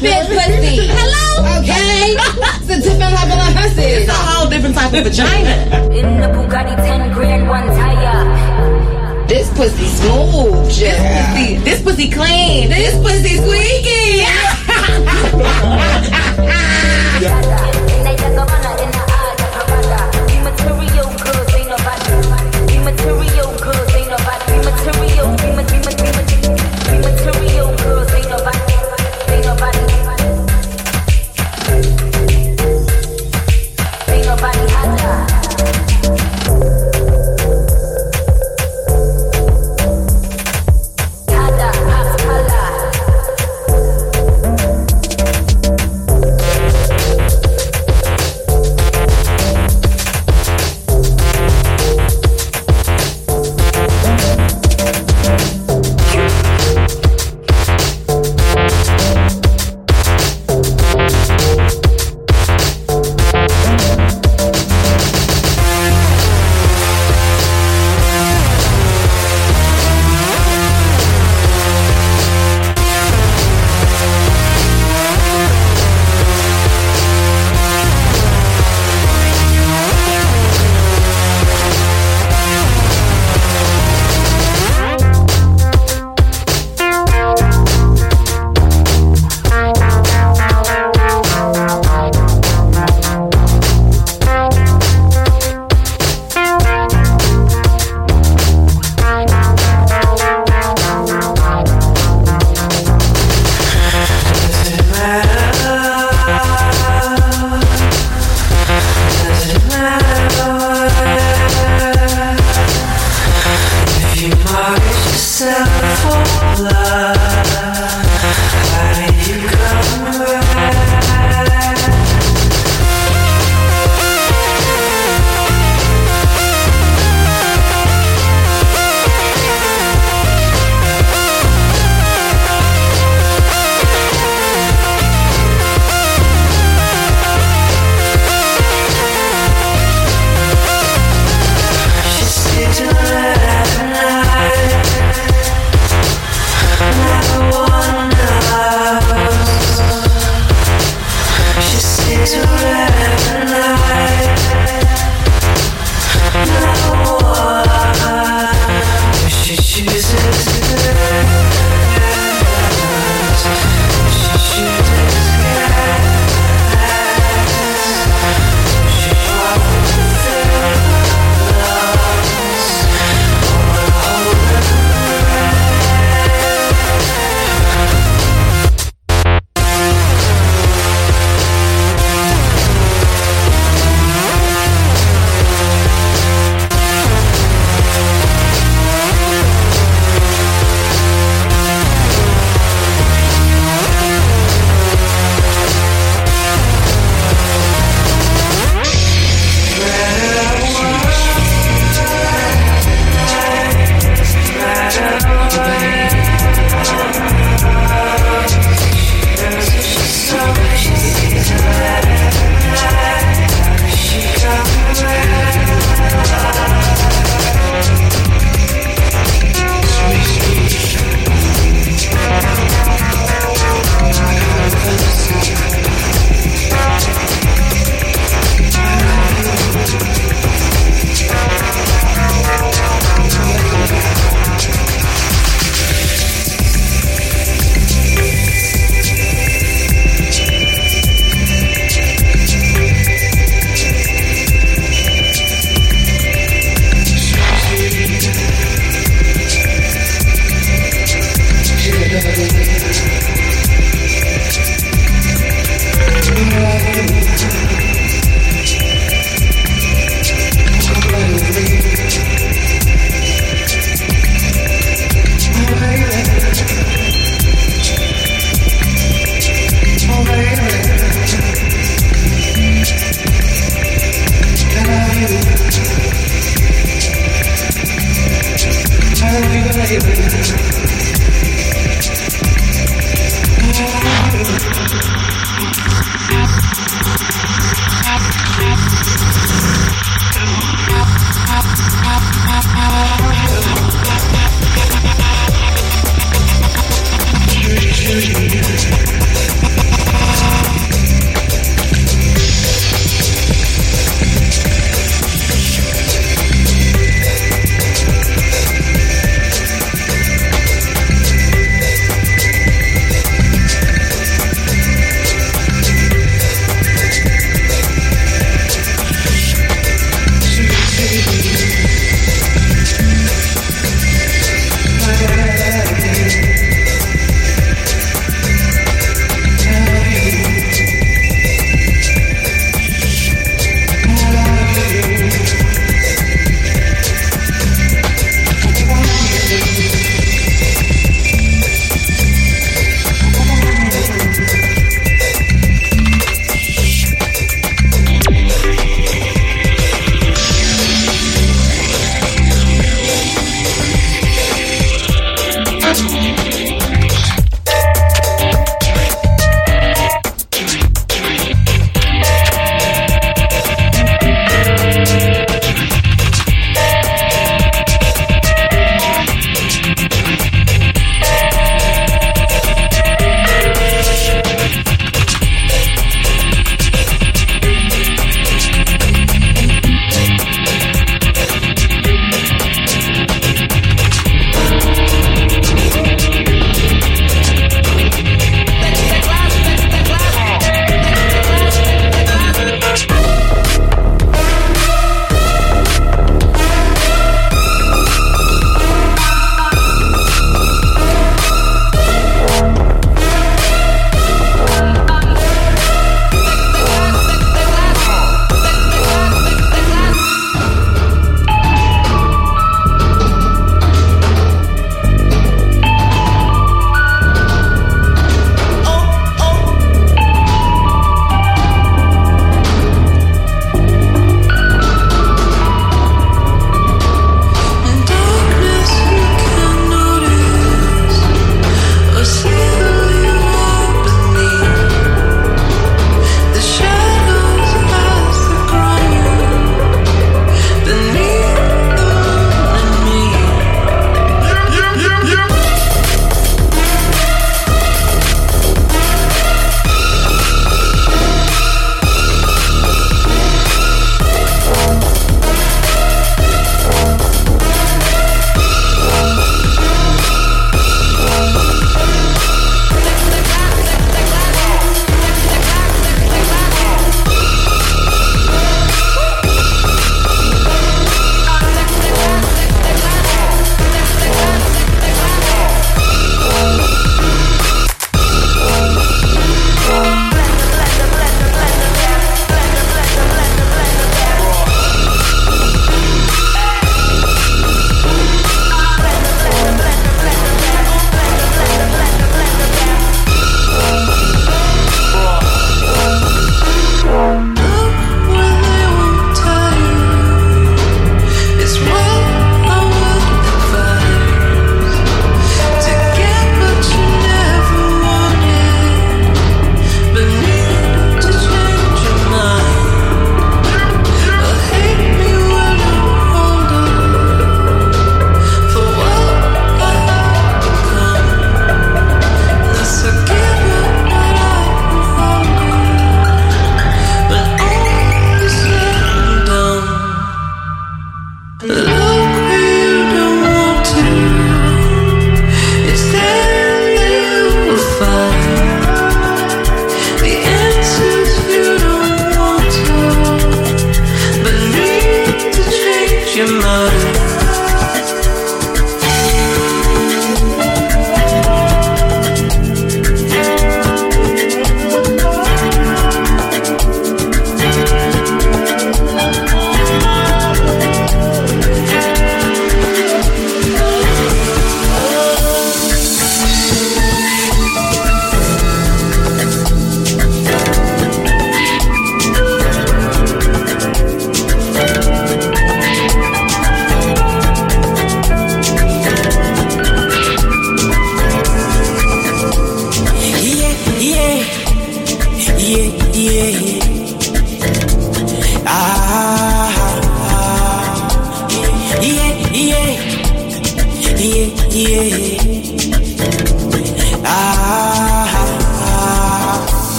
[0.00, 0.26] bitch.
[0.26, 0.88] Bitch, bitch, pussy.
[0.88, 1.26] Hello?
[1.60, 2.16] Okay.
[2.60, 3.82] it's a different type of pussy.
[3.82, 5.54] It's a whole different type of vagina.
[5.94, 9.26] In the Bugatti 10 grand one tire.
[9.26, 11.34] This pussy smooth, yeah.
[11.34, 12.68] This pussy, this pussy clean.
[12.68, 14.22] This pussy squeaky.
[17.16, 17.72] Material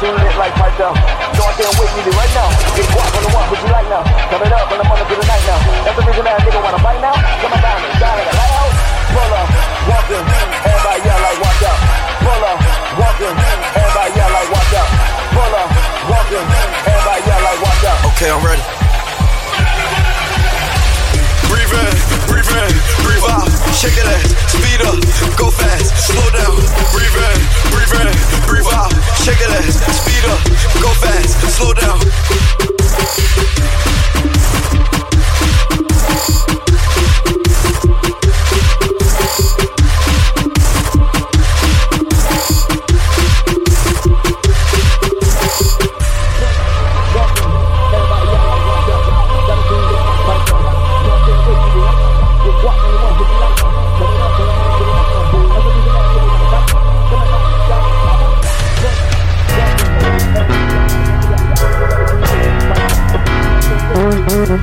[0.00, 0.94] doing it like myself.
[1.36, 2.48] So I can't to do right now.
[2.76, 4.02] Get walk on the walk, what you like now?
[4.28, 5.58] Come it up on the morning to the night now.
[5.84, 7.16] That's the reason that a nigga wanna fight now.
[7.40, 8.76] Come on down, down in the lighthouse.
[9.16, 9.48] Pull up,
[9.88, 10.24] walking,
[10.68, 11.78] everybody yell like watch out.
[12.20, 12.58] Pull up,
[13.00, 13.36] walking,
[13.72, 14.88] everybody yell like watch out.
[15.32, 15.68] Pull up,
[16.12, 16.46] walking,
[16.84, 17.98] everybody yell like watch out.
[18.12, 18.85] Okay, I'm ready
[21.66, 23.48] breathe out.
[24.48, 25.00] Speed up,
[25.36, 26.56] go fast, slow down.
[28.72, 28.92] Out.
[29.22, 30.42] Shake it ass, speed up,
[30.82, 32.00] go fast, slow down.
[64.46, 64.62] 雷が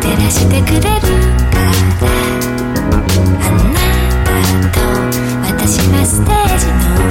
[0.00, 0.84] 照らしてくれる
[1.50, 1.68] から
[3.36, 3.76] あな
[4.24, 4.30] た
[4.72, 4.80] と
[5.52, 6.64] 私がステージ
[7.04, 7.09] の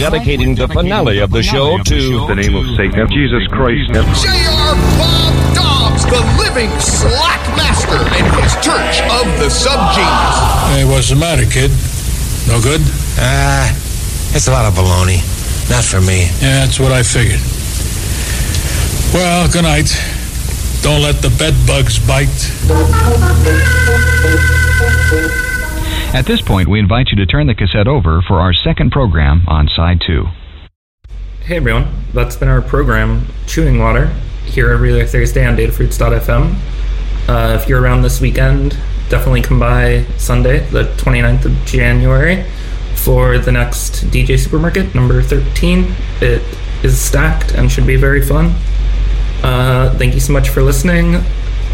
[0.00, 4.72] dedicating the finale of the show to the name of Satan, Jesus Christ, J.R.
[4.96, 10.36] Bob Dobbs, the living slackmaster in his Church of the Subgenius.
[10.72, 11.70] Hey, what's the matter, kid?
[12.48, 12.80] No good?
[13.20, 15.20] Ah, uh, it's a lot of baloney.
[15.68, 16.32] Not for me.
[16.40, 17.40] Yeah, that's what I figured.
[19.12, 19.92] Well, good night.
[20.80, 22.40] Don't let the bed bugs bite.
[26.12, 29.44] At this point, we invite you to turn the cassette over for our second program
[29.46, 30.26] on side two.
[31.42, 34.06] Hey everyone, that's been our program, Chewing Water,
[34.44, 36.56] here every other Thursday on datafruits.fm.
[37.28, 38.76] Uh, if you're around this weekend,
[39.08, 42.44] definitely come by Sunday, the 29th of January,
[42.96, 45.94] for the next DJ Supermarket, number 13.
[46.20, 46.42] It
[46.82, 48.46] is stacked and should be very fun.
[49.44, 51.22] Uh, thank you so much for listening.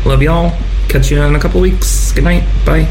[0.04, 0.50] Love y'all.
[0.88, 2.12] Catch you in a couple weeks.
[2.12, 2.44] Good night.
[2.66, 2.86] Bye.